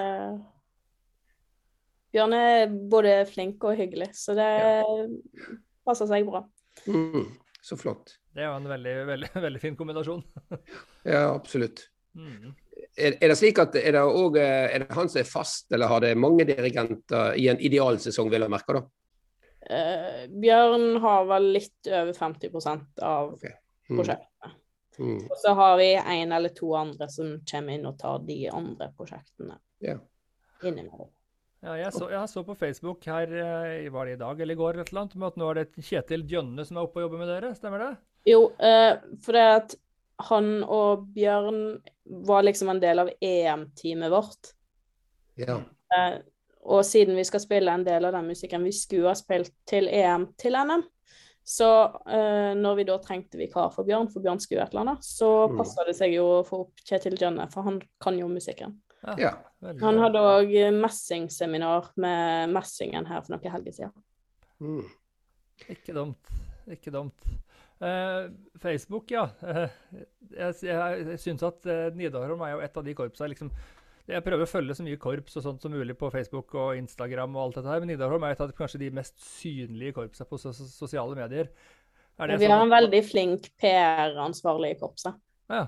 Bjørn 2.15 2.33
er 2.33 2.73
både 2.89 3.13
flink 3.29 3.61
og 3.69 3.77
hyggelig, 3.77 4.09
så 4.17 4.33
det 4.37 4.49
passer 5.85 6.09
seg 6.09 6.25
bra. 6.25 6.41
Mm. 6.89 7.29
så 7.63 7.77
flott. 7.77 8.17
Det 8.33 8.41
er 8.41 8.49
jo 8.49 8.57
en 8.57 8.67
veldig, 8.73 8.97
veldig, 9.13 9.31
veldig 9.45 9.61
fin 9.61 9.77
kombinasjon. 9.77 10.25
Ja, 11.05 11.27
absolutt. 11.29 11.85
Mm. 12.17 12.55
Er, 12.97 13.19
er 13.21 13.29
det 13.29 13.37
slik 13.37 13.59
at 13.61 13.75
er 13.77 13.93
det, 13.93 14.01
også, 14.01 14.41
er 14.41 14.81
det 14.81 14.97
han 14.97 15.13
som 15.13 15.21
er 15.21 15.29
fast, 15.29 15.69
eller 15.69 15.93
har 15.93 16.01
det 16.01 16.15
mange 16.17 16.47
dirigenter 16.49 17.37
i 17.37 17.51
en 17.53 17.61
idealsesong, 17.61 18.33
vil 18.33 18.47
jeg 18.47 18.57
merke? 18.57 18.79
da? 18.79 18.87
Eh, 19.69 20.25
Bjørn 20.29 20.99
har 21.01 21.25
vel 21.29 21.49
litt 21.55 21.89
over 21.89 22.13
50 22.13 22.53
av 23.01 23.33
okay. 23.33 23.55
Mm. 23.89 23.97
prosjektet. 23.97 24.55
Mm. 24.99 25.25
Og 25.27 25.37
så 25.41 25.51
har 25.57 25.77
vi 25.77 25.89
en 25.95 26.31
eller 26.31 26.53
to 26.55 26.69
andre 26.77 27.09
som 27.11 27.33
kommer 27.51 27.75
inn 27.75 27.87
og 27.89 27.97
tar 27.99 28.21
de 28.23 28.37
andre 28.47 28.87
prosjektene 28.95 29.57
yeah. 29.83 29.99
innimellom. 30.63 31.09
Ja, 31.65 31.73
jeg, 31.79 31.91
så, 31.95 32.07
jeg 32.13 32.29
så 32.29 32.43
på 32.45 32.55
Facebook 32.55 33.07
her, 33.09 33.31
eh, 33.41 33.87
var 33.91 34.05
det 34.05 34.15
i 34.15 34.21
dag 34.21 34.41
eller 34.41 34.53
i 34.53 34.59
går, 34.59 34.77
eller 34.83 34.99
noe, 34.99 35.17
med 35.17 35.31
at 35.31 35.39
nå 35.41 35.47
er 35.49 35.59
det 35.63 35.85
Kjetil 35.87 36.25
Djønne 36.29 36.65
som 36.67 36.77
er 36.77 36.85
oppe 36.85 37.01
og 37.01 37.07
jobber 37.07 37.23
med 37.23 37.31
dere, 37.31 37.55
stemmer 37.57 37.81
det? 37.81 37.89
Jo, 38.29 38.39
eh, 38.61 38.91
for 39.25 39.37
det 39.37 39.45
at 39.55 39.75
han 40.29 40.61
og 40.61 41.07
Bjørn 41.15 41.59
var 42.29 42.45
liksom 42.45 42.69
en 42.71 42.81
del 42.83 43.01
av 43.01 43.09
EM-teamet 43.17 44.13
vårt. 44.13 44.53
ja. 45.41 45.59
Eh, 45.95 46.21
og 46.65 46.81
siden 46.87 47.17
vi 47.17 47.23
skal 47.27 47.43
spille 47.43 47.71
en 47.71 47.85
del 47.85 48.07
av 48.07 48.15
den 48.17 48.27
musikken 48.31 48.65
vi 48.65 48.73
skulle 48.75 49.11
ha 49.11 49.17
spilt 49.17 49.53
til 49.69 49.87
EM 49.91 50.31
til 50.41 50.57
NM, 50.57 50.83
så 51.45 51.67
uh, 51.93 52.53
når 52.57 52.79
vi 52.79 52.87
da 52.89 52.95
trengte 53.03 53.37
vikar 53.37 53.69
for 53.73 53.85
Bjørn, 53.85 54.09
for 54.09 54.23
Bjørn 54.25 54.41
skulle 54.41 54.63
et 54.65 54.73
eller 54.73 54.81
annet, 54.87 55.05
så 55.05 55.47
Mm. 55.47 55.59
passa 55.59 55.85
det 55.85 55.93
seg 55.95 56.15
jo 56.17 56.25
å 56.39 56.43
få 56.47 56.63
opp 56.65 56.81
Kjetil 56.81 57.19
Jønne, 57.21 57.45
for 57.53 57.61
han 57.67 57.81
kan 58.01 58.17
jo 58.17 58.27
musikken. 58.27 58.79
ja. 59.21 59.35
Han 59.81 59.97
hadde 60.01 60.17
òg 60.21 60.51
messingseminar 60.73 61.91
med 61.97 62.49
messingen 62.49 63.05
her 63.05 63.21
for 63.21 63.35
noen 63.35 63.51
helger 63.53 63.73
siden. 63.73 64.03
Mm. 64.59 64.85
Ikke 65.69 65.93
dumt. 65.93 66.33
Ikke 66.69 66.91
dumt. 66.91 67.27
Uh, 67.81 68.31
Facebook, 68.61 69.11
ja. 69.11 69.27
Uh, 69.43 69.67
jeg 70.39 70.53
jeg, 70.63 71.07
jeg 71.11 71.19
syns 71.19 71.43
at 71.43 71.65
eh, 71.69 71.89
Nidarholm 71.95 72.41
er 72.41 72.55
jo 72.55 72.61
et 72.65 72.77
av 72.77 72.85
de 72.85 72.93
korpsa 72.97 73.27
liksom, 73.29 73.51
Jeg 74.05 74.21
prøver 74.21 74.45
å 74.45 74.49
følge 74.49 74.75
så 74.77 74.83
mye 74.85 74.99
korps 75.01 75.37
og 75.39 75.43
sånt 75.47 75.63
som 75.63 75.73
mulig 75.73 75.95
på 75.97 76.11
Facebook 76.13 76.53
og 76.61 76.75
Instagram, 76.77 77.33
og 77.35 77.41
alt 77.41 77.55
dette 77.57 77.71
her, 77.71 77.79
men 77.81 77.89
Nidarholm 77.89 78.25
er 78.27 78.35
et 78.35 78.43
av 78.43 78.51
kanskje 78.53 78.83
de 78.83 78.91
mest 78.93 79.15
synlige 79.17 79.95
korpsa 79.97 80.27
på 80.29 80.37
sosiale 80.37 81.17
medier. 81.17 81.49
Er 82.19 82.27
det 82.27 82.37
Vi 82.39 82.45
har 82.45 82.59
sånn- 82.59 82.67
en 82.69 82.75
veldig 82.75 83.01
flink 83.03 83.49
PR-ansvarlig 83.57 84.75
i 84.75 84.79
korpset. 84.79 85.17
Ja. 85.49 85.67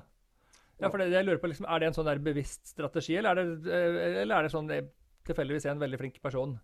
ja, 0.79 0.89
for 0.89 0.97
det, 0.97 1.11
jeg 1.11 1.25
lurer 1.25 1.41
på, 1.41 1.49
liksom, 1.49 1.65
Er 1.67 1.79
det 1.79 1.87
en 1.87 1.93
sånn 1.93 2.05
der 2.05 2.19
bevisst 2.19 2.67
strategi, 2.67 3.17
eller 3.17 3.31
er 3.31 3.35
det, 3.35 3.73
eh, 3.73 4.21
eller 4.21 4.35
er 4.35 4.43
det 4.43 4.51
sånn 4.51 4.71
eh, 4.71 4.87
tilfeldigvis 5.25 5.65
en 5.65 5.79
veldig 5.79 5.97
flink 5.97 6.21
person? 6.21 6.59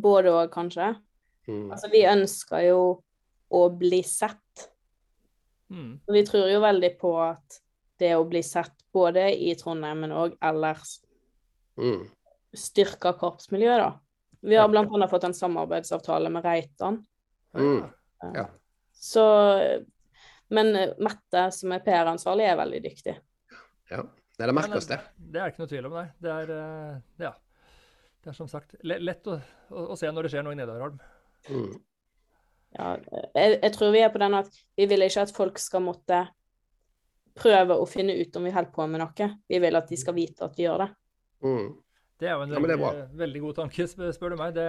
Både 0.00 0.32
òg, 0.32 0.50
kanskje. 0.50 0.96
Mm. 1.46 1.70
Altså, 1.70 1.90
vi 1.92 2.02
ønsker 2.08 2.66
jo 2.68 3.02
å 3.52 3.78
bli 3.78 4.02
sett. 4.02 4.70
Mm. 5.70 6.00
Og 6.08 6.14
Vi 6.14 6.22
tror 6.24 6.50
jo 6.50 6.60
veldig 6.60 6.98
på 6.98 7.12
at 7.30 7.60
det 8.00 8.14
å 8.16 8.24
bli 8.28 8.42
sett 8.46 8.72
både 8.94 9.28
i 9.36 9.52
Trondheim, 9.60 10.00
men 10.06 10.14
òg 10.16 10.36
ellers, 10.42 10.98
Mm. 11.80 12.08
styrker 12.56 13.14
korpsmiljøet, 13.16 13.78
da. 13.78 13.90
Vi 14.42 14.56
har 14.56 14.68
annet 14.68 15.10
fått 15.10 15.24
en 15.24 15.36
samarbeidsavtale 15.36 16.30
med 16.32 16.44
Reitan. 16.44 17.04
Mm. 17.54 17.90
Ja. 18.34 18.46
Så 18.92 19.22
Men 20.50 20.72
Mette, 20.98 21.52
som 21.54 21.70
er 21.72 21.78
PR-ansvarlig, 21.78 22.48
er 22.50 22.56
veldig 22.58 22.80
dyktig. 22.82 23.14
ja. 23.90 24.02
er 24.40 24.46
det 24.46 24.54
merkes, 24.54 24.86
det. 24.88 24.98
Det 25.16 25.40
er 25.40 25.52
ikke 25.52 25.60
noe 25.62 25.68
tvil 25.70 25.86
om, 25.86 25.92
nei. 25.92 26.06
Det 26.18 26.30
er, 26.32 26.50
eh, 26.50 27.00
ja. 27.22 27.30
Det 28.20 28.32
er 28.32 28.36
som 28.36 28.48
sagt 28.48 28.74
lett 28.82 29.26
å, 29.28 29.36
å, 29.70 29.84
å 29.92 29.96
se 29.96 30.10
når 30.10 30.26
det 30.26 30.32
skjer 30.32 30.44
noe 30.44 30.56
i 30.56 30.58
Nedarholm. 30.58 30.98
Mm. 31.48 31.74
Ja, 32.78 32.96
jeg, 33.34 33.60
jeg 33.62 33.72
tror 33.76 33.92
vi 33.94 34.02
er 34.04 34.10
på 34.12 34.20
den 34.22 34.34
at 34.38 34.50
vi 34.78 34.86
vil 34.90 35.02
ikke 35.06 35.22
at 35.26 35.34
folk 35.36 35.58
skal 35.58 35.84
måtte 35.84 36.22
prøve 37.36 37.76
å 37.78 37.86
finne 37.88 38.16
ut 38.18 38.36
om 38.36 38.46
vi 38.46 38.54
holder 38.54 38.72
på 38.74 38.86
med 38.90 39.02
noe. 39.02 39.28
Vi 39.48 39.60
vil 39.62 39.78
at 39.78 39.90
de 39.90 39.98
skal 40.00 40.16
vite 40.16 40.46
at 40.46 40.56
vi 40.58 40.66
gjør 40.66 40.84
det. 40.84 40.88
Mm. 41.46 41.68
Det 42.20 42.28
er 42.28 42.34
jo 42.34 42.44
en 42.44 42.52
Ja, 42.52 42.60
er 42.60 42.66
veldig, 42.68 43.04
veldig 43.20 43.44
god 43.46 43.60
tanke, 43.62 43.86
spør 43.88 44.34
du 44.34 44.40
meg. 44.40 44.56
Det, 44.56 44.66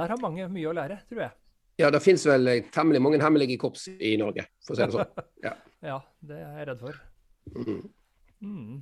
der 0.00 0.12
har 0.12 0.20
mange 0.22 0.48
mye 0.52 0.68
å 0.70 0.76
lære, 0.76 1.00
tror 1.08 1.24
jeg. 1.24 1.36
Ja, 1.80 1.88
det 1.88 2.02
finnes 2.04 2.26
vel 2.28 2.50
eh, 2.52 2.66
temmelig 2.74 3.00
mange 3.00 3.20
hemmelige 3.22 3.56
korps 3.60 3.86
i 3.88 4.12
Norge, 4.20 4.44
for 4.66 4.74
å 4.74 4.80
si 4.80 4.84
det 4.84 4.96
sånn. 4.98 5.26
Ja. 5.46 5.54
Ja, 5.80 5.96
det 6.28 6.36
er 6.36 6.58
jeg 6.58 6.66
redd 6.68 6.82
for. 6.82 6.98
Mm. 7.56 7.78
Mm. 8.44 8.80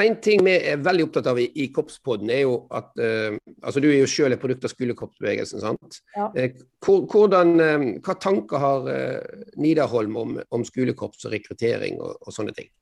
En 0.00 0.14
ting 0.24 0.40
vi 0.40 0.52
er 0.56 0.80
veldig 0.80 1.04
opptatt 1.04 1.26
av 1.28 1.38
i, 1.40 1.50
i 1.60 1.66
Korpspodden, 1.74 2.30
er 2.32 2.46
jo 2.46 2.54
at 2.72 2.94
eh, 3.02 3.34
altså 3.60 3.82
Du 3.84 3.90
er 3.90 3.98
jo 3.98 4.08
selv 4.08 4.32
et 4.32 4.40
produkt 4.40 4.64
av 4.64 4.72
skolekorpsbevegelsen. 4.72 5.60
sant? 5.60 5.98
Ja. 6.16 6.30
Eh, 6.32 6.56
hvordan, 6.80 7.52
eh, 7.60 7.84
hva 8.00 8.16
tanker 8.16 8.62
har 8.62 8.88
eh, 8.88 9.42
Nidarholm 9.60 10.16
om, 10.16 10.38
om 10.48 10.64
skolekorps 10.64 11.28
og 11.28 11.36
rekruttering 11.36 12.00
og, 12.00 12.16
og 12.24 12.32
sånne 12.32 12.56
ting? 12.56 12.72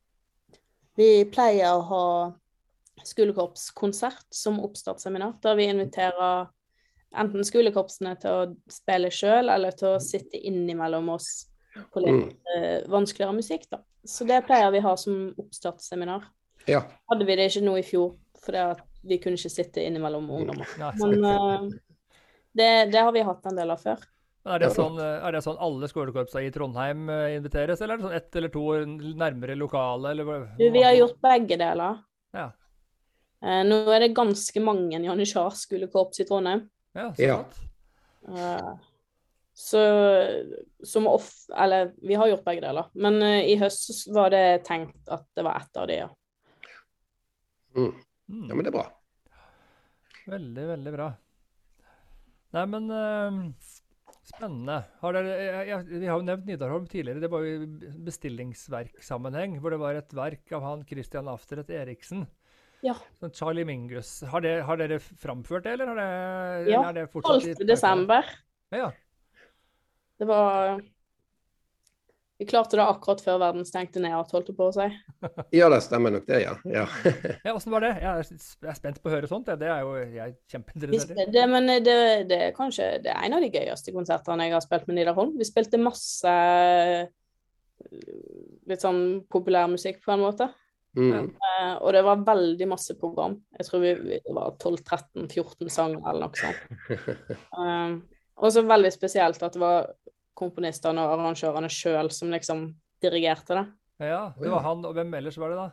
Vi 1.00 1.10
pleier 1.32 1.74
å 1.74 1.82
ha 1.90 2.06
skolekorpskonsert 3.06 4.26
som 4.34 4.60
oppstartsseminar, 4.62 5.38
der 5.42 5.58
vi 5.58 5.68
inviterer 5.72 6.50
enten 7.18 7.46
skolekorpsene 7.46 8.14
til 8.22 8.36
å 8.36 8.48
spille 8.70 9.10
sjøl, 9.10 9.50
eller 9.50 9.74
til 9.74 9.96
å 9.96 10.02
sitte 10.02 10.38
innimellom 10.38 11.08
oss 11.16 11.30
på 11.90 12.02
litt 12.04 12.36
eh, 12.54 12.86
vanskeligere 12.90 13.34
musikk. 13.34 13.66
da. 13.70 13.82
Så 14.06 14.26
det 14.28 14.44
pleier 14.46 14.70
vi 14.70 14.82
å 14.82 14.90
ha 14.90 14.94
som 15.00 15.30
oppstartsseminar. 15.40 16.28
Ja. 16.70 16.84
Hadde 17.10 17.26
vi 17.28 17.36
det 17.38 17.50
ikke 17.50 17.64
nå 17.66 17.76
i 17.80 17.84
fjor, 17.86 18.14
fordi 18.44 18.64
vi 19.10 19.18
kunne 19.22 19.40
ikke 19.40 19.52
sitte 19.52 19.84
innimellom 19.84 20.28
ungdommer. 20.30 20.72
Men 21.00 21.24
uh, 21.24 21.68
det, 22.56 22.70
det 22.92 23.04
har 23.04 23.12
vi 23.16 23.26
hatt 23.26 23.46
en 23.50 23.60
del 23.60 23.72
av 23.74 23.82
før. 23.82 24.02
Men 24.44 24.54
Er 24.54 24.62
det, 24.62 24.70
sånn, 24.72 24.96
er 24.96 25.34
det 25.36 25.42
sånn 25.44 25.58
alle 25.60 25.88
skolekorpsene 25.90 26.46
i 26.46 26.52
Trondheim 26.54 27.10
eh, 27.12 27.34
inviteres, 27.36 27.82
eller 27.84 27.98
er 27.98 28.00
det 28.00 28.06
sånn 28.06 28.16
ett 28.16 28.38
eller 28.40 28.52
to 28.54 28.62
nærmere 29.20 29.56
lokale? 29.58 30.14
Eller? 30.14 30.46
Du, 30.56 30.64
vi 30.72 30.84
har 30.84 30.96
gjort 30.96 31.18
begge 31.26 31.58
deler. 31.60 31.98
Ja. 32.36 32.46
Uh, 33.44 33.60
nå 33.68 33.82
er 33.92 34.06
det 34.06 34.14
ganske 34.16 34.62
mange 34.64 34.96
Janitsjar 34.96 35.52
skolekorps 35.56 36.22
i 36.24 36.28
Trondheim. 36.28 36.64
Ja, 36.96 37.10
så 37.16 37.26
Ja. 37.28 37.42
Eh, 38.28 38.70
så 39.60 39.80
som 40.84 41.06
off... 41.06 41.30
Eller 41.56 41.92
vi 42.00 42.16
har 42.16 42.28
gjort 42.28 42.44
begge 42.44 42.64
deler. 42.64 42.88
Men 42.96 43.20
uh, 43.20 43.42
i 43.44 43.58
høst 43.60 44.08
var 44.12 44.32
det 44.32 44.64
tenkt 44.64 45.08
at 45.12 45.26
det 45.36 45.44
var 45.44 45.60
ett 45.60 45.76
av 45.76 45.88
de, 45.90 46.00
ja. 46.00 46.08
Mm. 47.76 47.92
Mm. 48.30 48.46
ja, 48.48 48.54
men 48.54 48.64
det 48.64 48.70
er 48.70 48.78
bra. 48.78 48.86
Veldig, 50.30 50.64
veldig 50.74 50.94
bra. 50.94 51.10
Nei, 52.54 52.64
men 52.70 52.90
uh, 52.90 53.38
spennende. 54.26 54.80
Har 55.02 55.16
dere, 55.16 55.36
jeg, 55.38 55.68
jeg, 55.70 56.00
vi 56.02 56.10
har 56.10 56.18
jo 56.18 56.26
nevnt 56.26 56.48
Nidarholm 56.48 56.86
tidligere. 56.90 57.22
Det 57.22 57.30
var 57.32 57.46
jo 57.46 57.56
i 57.56 57.94
bestillingsverksammenheng, 58.06 59.58
hvor 59.62 59.74
det 59.74 59.80
var 59.82 59.98
et 59.98 60.14
verk 60.16 60.54
av 60.56 60.66
han 60.66 60.84
Christian 60.88 61.30
Afteret 61.30 61.70
Eriksen. 61.74 62.26
Ja. 62.84 62.94
Sånn 63.20 63.34
Charlie 63.36 63.66
Mingus. 63.68 64.20
Har, 64.30 64.44
det, 64.44 64.54
har 64.66 64.80
dere 64.80 65.00
framført 65.00 65.66
det, 65.66 65.76
eller 65.76 65.92
har 65.92 66.00
det, 66.00 66.08
Ja, 66.70 66.80
eller 66.80 66.88
er 66.88 66.98
det 67.02 67.12
fortsatt 67.12 67.50
i 67.50 67.54
12. 67.58 67.66
desember. 67.68 68.30
Ja. 68.74 68.88
Det 70.20 70.28
var 70.28 70.80
Vi 72.40 72.46
klarte 72.48 72.78
det 72.78 72.84
akkurat 72.88 73.20
før 73.20 73.36
verden 73.42 73.66
stengte 73.68 74.00
ned, 74.00 74.14
holdt 74.16 74.48
jeg 74.48 74.56
på 74.56 74.70
å 74.70 74.72
si. 74.72 74.86
Ja, 75.58 75.66
det 75.68 75.82
stemmer 75.84 76.14
nok 76.14 76.24
det, 76.24 76.38
ja. 76.40 76.54
ja. 76.64 76.86
ja, 77.44 77.52
åssen 77.52 77.74
var 77.74 77.84
det? 77.84 77.90
Jeg 78.00 78.22
er, 78.24 78.76
spent 78.78 79.02
på 79.02 79.10
å 79.10 79.12
høre 79.12 79.28
sånt. 79.28 79.50
Det 79.60 79.68
er 79.68 79.82
jo 79.84 79.90
jeg 80.00 80.22
er 80.24 80.32
kjempeinteressert 80.48 81.20
i. 81.20 81.26
det, 81.34 81.42
men 81.52 81.68
det, 81.84 81.96
det 82.30 82.38
er 82.46 82.54
kanskje 82.56 82.94
det 83.04 83.12
er 83.12 83.26
en 83.26 83.36
av 83.36 83.44
de 83.44 83.50
gøyeste 83.52 83.92
konsertene 83.92 84.46
jeg 84.48 84.56
har 84.56 84.64
spilt 84.64 84.88
med 84.88 84.96
Nidarholm. 84.96 85.34
Vi 85.36 85.48
spilte 85.50 85.82
masse 85.84 86.32
eh, 86.32 87.04
litt 88.72 88.88
sånn 88.88 89.02
populærmusikk, 89.28 90.00
på 90.06 90.16
en 90.16 90.24
måte. 90.24 90.48
Mm. 90.96 91.12
Eh, 91.28 91.74
og 91.76 91.92
det 91.92 92.06
var 92.08 92.24
veldig 92.24 92.70
masse 92.72 92.96
program. 93.04 93.36
Jeg 93.58 93.68
tror 93.68 93.84
vi, 93.84 93.92
vi 94.00 94.22
det 94.24 94.38
var 94.40 94.56
12-13-14 94.56 95.76
sanger 95.76 96.08
eller 96.08 96.24
noe 96.24 96.40
sånt. 96.40 97.36
Um, 97.52 98.00
og 98.40 98.56
så 98.56 98.64
veldig 98.64 98.96
spesielt 98.96 99.44
at 99.44 99.60
det 99.60 99.60
var 99.60 99.92
komponistene 100.40 101.04
og 101.04 101.18
arrangørene 101.18 101.70
sjøl 101.72 102.10
som 102.14 102.32
liksom 102.32 102.70
dirigerte 103.02 103.58
det. 103.58 103.66
Ja, 104.00 104.30
det 104.40 104.48
var 104.48 104.64
han, 104.64 104.82
og 104.88 104.96
hvem 104.96 105.12
ellers 105.18 105.36
var 105.40 105.52
det 105.52 105.60
da? 105.60 105.68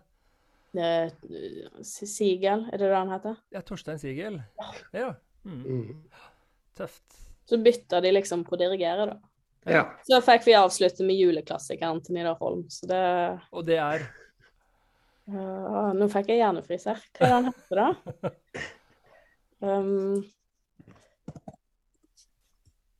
eh, 0.77 1.83
Sigel, 1.83 2.67
er 2.71 2.77
det 2.77 2.89
det 2.89 2.97
han 2.97 3.13
heter? 3.15 3.39
Ja, 3.55 3.63
Torstein 3.65 3.99
Sigel. 3.99 4.41
Ja. 4.91 5.13
Mm. 5.47 5.63
Mm. 5.63 6.03
Tøft. 6.77 7.05
Så 7.47 7.57
bytta 7.63 8.01
de 8.03 8.11
liksom 8.11 8.43
på 8.45 8.57
å 8.57 8.59
dirigere, 8.59 9.07
da. 9.13 9.17
Ja. 9.67 9.83
Så 10.07 10.19
fikk 10.23 10.45
vi 10.47 10.55
avslutte 10.55 11.03
med 11.07 11.19
juleklassikeren 11.19 11.99
til 12.03 12.15
Nidar 12.15 12.37
Holm, 12.39 12.67
så 12.71 12.87
det 12.87 13.03
Og 13.51 13.65
det 13.67 13.81
er 13.83 14.07
Uh, 15.27 15.91
nå 15.91 16.05
fikk 16.07 16.29
jeg 16.31 16.39
hjernefryser. 16.39 17.01
Hva 17.17 17.25
er 17.25 17.27
det 17.27 17.35
han 17.35 17.47
heter, 17.49 17.81
da? 17.81 18.31
Um, 19.57 20.21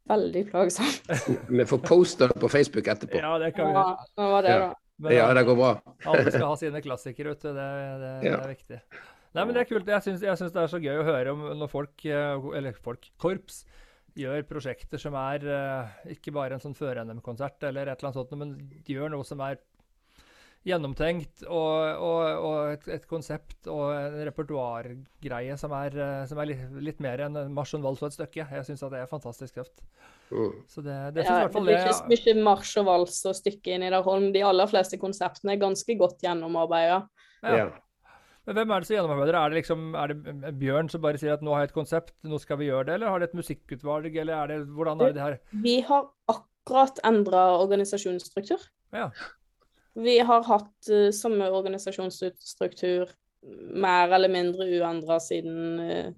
veldig 0.10 0.44
plagsom. 0.52 0.90
Vi 1.60 1.66
får 1.70 1.82
poste 1.86 2.28
det 2.32 2.40
på 2.42 2.50
Facebook 2.52 2.88
etterpå. 2.94 3.20
Ja, 3.22 3.38
det 3.42 3.54
kan 3.56 3.68
vi 3.70 3.74
Ja, 3.78 3.86
gjøre. 4.18 4.32
var 4.34 4.42
det, 4.48 4.50
Ja. 4.56 4.60
da? 4.68 4.74
Men 5.00 5.14
Ja, 5.14 5.28
det 5.38 5.44
går 5.46 5.56
bra. 5.60 5.72
alle 6.10 6.32
skal 6.32 6.48
ha 6.48 6.56
sine 6.58 6.82
klassikere, 6.82 7.36
vet 7.36 7.42
du. 7.46 7.50
Det, 7.54 7.68
det, 8.02 8.14
det 8.24 8.32
er 8.34 8.48
viktig. 8.56 8.80
Nei, 9.38 9.44
men 9.46 9.54
det 9.54 9.62
er 9.62 9.70
kult. 9.70 9.86
Jeg 9.94 10.02
syns, 10.08 10.24
jeg 10.26 10.38
syns 10.40 10.54
det 10.56 10.62
er 10.64 10.72
så 10.72 10.80
gøy 10.82 11.02
å 11.04 11.06
høre 11.06 11.34
om 11.36 11.44
når 11.60 11.70
folk, 11.70 12.06
eh, 12.10 12.48
eller 12.58 12.74
folk, 12.82 13.06
korps, 13.22 13.60
gjør 14.18 14.42
prosjekter 14.50 14.98
som 14.98 15.14
er 15.14 15.44
uh, 15.46 15.92
ikke 16.10 16.32
bare 16.34 16.56
en 16.58 16.64
sånn 16.64 16.74
før-NM-konsert 16.74 17.62
eller 17.70 17.86
et 17.92 18.00
eller 18.00 18.08
annet 18.10 18.18
sånt, 18.18 18.32
men 18.40 18.56
gjør 18.90 19.12
noe 19.14 19.28
som 19.28 19.44
er 19.46 19.60
gjennomtenkt 20.68 21.46
og, 21.48 22.02
og, 22.04 22.22
og 22.44 22.74
et, 22.74 22.86
et, 22.98 23.08
konsept 23.10 23.70
og 23.72 23.86
en 23.96 24.18
repertoargreie 24.28 25.56
som 25.60 25.74
er, 25.78 25.96
uh, 25.96 26.22
som 26.30 26.42
er 26.44 26.52
litt, 26.52 26.64
litt, 26.84 27.02
mer 27.04 27.24
enn 27.26 27.40
en 27.40 27.56
marsj 27.56 27.78
og 27.78 27.82
en 27.82 27.88
vals 27.88 28.04
og 28.04 28.10
et 28.10 28.18
stykke. 28.20 28.46
Jeg 28.58 28.68
syns 28.68 28.84
det 28.84 29.02
er 29.02 29.10
fantastisk 29.12 29.60
tøft. 29.60 29.82
Mm. 30.30 30.54
Så 30.68 30.84
det, 30.84 31.00
det, 31.16 31.26
ja, 31.28 31.40
det 31.48 31.64
blir 31.64 31.80
ikke 31.80 31.98
så 32.02 32.12
mye 32.12 32.46
marsj 32.50 32.78
og 32.84 32.88
vals 32.92 33.20
og 33.30 33.38
stykke 33.40 33.76
i 33.76 33.82
Nidarholm. 33.84 34.30
De 34.36 34.46
aller 34.46 34.70
fleste 34.70 35.00
konseptene 35.02 35.56
er 35.56 35.64
ganske 35.64 35.98
godt 36.00 36.24
gjennomarbeida. 36.26 37.02
Ja. 37.42 37.60
ja. 37.64 37.68
Men 38.48 38.56
hvem 38.62 38.72
er 38.72 38.84
det 38.84 38.88
som 38.88 38.96
gjennomarbeider? 38.96 39.36
Er 39.38 39.52
det 39.52 39.60
liksom, 39.60 39.88
er 40.00 40.14
det 40.14 40.52
Bjørn 40.60 40.92
som 40.92 41.04
bare 41.04 41.20
sier 41.20 41.36
at 41.36 41.42
nå 41.44 41.52
har 41.52 41.66
jeg 41.66 41.74
et 41.74 41.80
konsept, 41.80 42.14
nå 42.24 42.40
skal 42.40 42.62
vi 42.62 42.70
gjøre 42.70 42.88
det, 42.88 42.94
eller 42.96 43.12
har 43.12 43.20
det 43.20 43.28
et 43.28 43.40
musikkutvalg, 43.42 44.14
eller 44.24 44.38
er 44.38 44.54
det, 44.54 44.60
hvordan 44.78 45.02
er 45.04 45.12
det 45.12 45.18
det 45.18 45.26
her? 45.26 45.36
Vi 45.66 45.74
har 45.90 46.06
akkurat 46.32 47.02
endra 47.08 47.44
organisasjonsstruktur. 47.60 48.64
Ja. 48.96 49.10
Vi 49.98 50.20
har 50.20 50.46
hatt 50.48 50.92
uh, 50.92 51.10
samme 51.16 51.50
organisasjonsstruktur 51.52 53.12
mer 53.78 54.12
eller 54.14 54.30
mindre 54.30 54.68
uendra 54.78 55.20
siden 55.24 55.80
uh, 55.80 56.10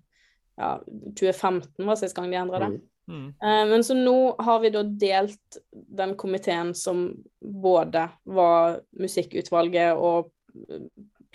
ja, 0.59 0.71
2015 1.19 1.87
var 1.87 1.99
sist 1.99 2.17
gang 2.17 2.31
de 2.31 2.39
endra 2.39 2.63
det. 2.65 2.71
Mm. 3.09 3.27
Uh, 3.43 3.63
men 3.71 3.83
så 3.83 3.95
nå 3.97 4.17
har 4.39 4.59
vi 4.63 4.73
da 4.73 4.83
delt 4.83 5.61
den 5.71 6.15
komiteen 6.19 6.73
som 6.75 7.07
både 7.39 8.07
var 8.29 8.81
musikkutvalget 8.99 9.97
og 9.97 10.33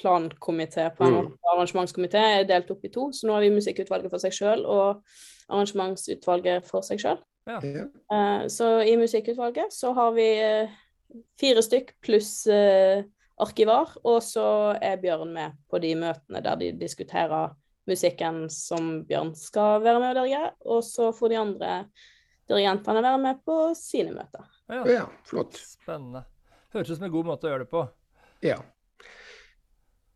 plankomité 0.00 0.88
på 0.96 1.04
en 1.04 1.10
mm. 1.10 1.16
måte. 1.16 1.38
Arrangementskomité 1.52 2.22
er 2.40 2.48
delt 2.48 2.70
opp 2.74 2.84
i 2.84 2.92
to, 2.92 3.10
så 3.12 3.28
nå 3.28 3.36
har 3.36 3.44
vi 3.44 3.54
musikkutvalget 3.54 4.12
for 4.12 4.22
seg 4.22 4.34
sjøl 4.34 4.64
og 4.66 5.04
arrangementsutvalget 5.48 6.66
for 6.68 6.86
seg 6.86 7.02
sjøl. 7.02 7.20
Ja. 7.44 7.58
Uh, 7.60 8.46
så 8.48 8.78
i 8.88 8.96
musikkutvalget 8.96 9.74
så 9.74 9.92
har 9.96 10.14
vi 10.16 10.28
uh, 10.40 10.80
fire 11.40 11.62
stykk 11.64 11.94
pluss 12.04 12.46
eh, 12.50 13.04
arkivar, 13.40 13.96
og 14.06 14.22
så 14.22 14.46
er 14.78 15.00
Bjørn 15.02 15.32
med 15.34 15.56
på 15.70 15.80
de 15.82 15.94
møtene 15.98 16.42
der 16.44 16.58
de 16.60 16.72
diskuterer 16.78 17.54
musikken 17.88 18.44
som 18.52 19.02
Bjørn 19.08 19.34
skal 19.36 19.82
være 19.84 20.00
med 20.00 20.14
og 20.14 20.20
dirigere, 20.22 20.52
og 20.64 20.84
så 20.86 21.10
får 21.14 21.32
de 21.32 21.40
andre 21.40 21.72
dirigentene 22.48 23.02
være 23.04 23.22
med 23.22 23.42
på 23.46 23.58
sine 23.78 24.14
møter. 24.14 24.46
Ja, 24.72 24.84
ja 24.88 25.08
flott. 25.28 25.58
Spennende. 25.58 26.24
Høres 26.74 26.90
ut 26.90 26.98
som 26.98 27.08
en 27.08 27.14
god 27.14 27.28
måte 27.28 27.48
å 27.48 27.52
gjøre 27.52 27.66
det 27.66 27.72
på. 27.72 27.84
Ja. 28.44 28.58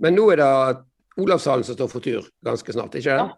Men 0.03 0.17
nå 0.17 0.29
er 0.33 0.41
det 0.41 0.49
Olavshallen 1.19 1.67
som 1.67 1.75
står 1.75 1.91
for 1.91 2.05
tur 2.05 2.27
ganske 2.47 2.75
snart, 2.75 2.95
ikke 2.95 3.11
det? 3.11 3.27
Ja. 3.27 3.29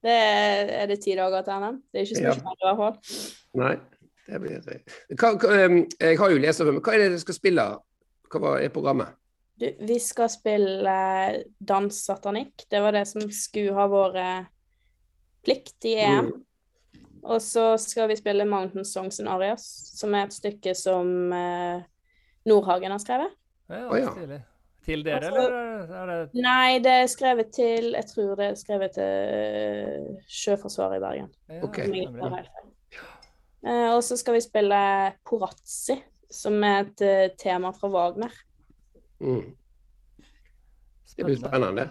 Det 0.00 0.12
er, 0.16 0.70
er, 0.78 0.86
det 0.88 1.02
ti 1.04 1.12
dager 1.12 1.44
til 1.44 1.60
NM? 1.60 1.80
Det 1.92 2.00
er 2.00 2.06
ikke 2.06 2.20
spørsmål 2.22 2.54
ja. 2.54 2.60
i 2.60 2.64
hvert 2.64 2.78
fall. 2.80 3.24
Nei, 3.60 3.74
det 4.30 4.40
blir. 4.42 4.82
Hva, 5.14 5.32
hva, 5.36 5.56
jeg 5.60 6.18
har 6.20 6.32
jo 6.32 6.42
lest 6.42 6.62
om 6.64 6.78
Hva 6.78 6.94
er 6.94 7.04
det 7.04 7.08
dere 7.12 7.22
skal 7.22 7.36
spille? 7.36 7.66
Hva 8.30 8.54
er 8.60 8.72
programmet? 8.74 9.16
Du, 9.60 9.66
vi 9.84 9.98
skal 10.00 10.30
spille 10.32 10.92
dans 11.58 11.96
satanikk. 12.06 12.64
Det 12.70 12.80
var 12.80 12.96
det 12.96 13.04
som 13.10 13.26
skulle 13.34 13.74
ha 13.76 13.88
vært 13.92 14.48
plikt 15.44 15.88
i 15.88 15.98
EM. 16.00 16.30
Mm. 16.30 16.46
Og 17.20 17.42
så 17.44 17.74
skal 17.80 18.08
vi 18.08 18.16
spille 18.16 18.48
Mountain 18.48 18.84
Songs 18.88 19.20
and 19.20 19.28
Arias, 19.28 19.66
som 19.98 20.14
er 20.16 20.28
et 20.28 20.36
stykke 20.36 20.72
som 20.78 21.32
eh, 21.36 21.82
Nordhagen 22.48 22.94
har 22.94 23.02
skrevet. 23.02 23.36
Ja, 23.68 23.84
det 23.92 24.38
er. 24.38 24.46
Til 24.80 25.04
dere, 25.04 25.28
altså, 25.28 25.42
eller 25.44 25.98
er 26.00 26.06
det 26.08 26.40
Nei, 26.40 26.78
det 26.80 26.92
er 27.02 27.08
skrevet 27.12 27.50
til 27.52 27.90
Jeg 27.92 28.06
tror 28.08 28.30
det 28.40 28.46
er 28.46 28.54
skrevet 28.56 28.94
til 28.96 29.04
eh, 29.04 30.22
Sjøforsvaret 30.24 30.96
i 30.96 31.02
Bergen. 31.04 31.28
Ja, 31.52 31.60
okay. 31.68 32.06
Uh, 33.66 33.96
og 33.96 34.02
så 34.06 34.16
skal 34.16 34.38
vi 34.38 34.44
spille 34.44 34.82
Porazzi, 35.26 35.98
som 36.32 36.56
er 36.64 36.84
et 36.84 37.02
uh, 37.04 37.24
tema 37.40 37.72
fra 37.76 37.90
Wagner. 37.92 38.36
Mm. 39.20 39.50
Det 41.16 41.26
blir 41.26 41.40
spennende. 41.40 41.90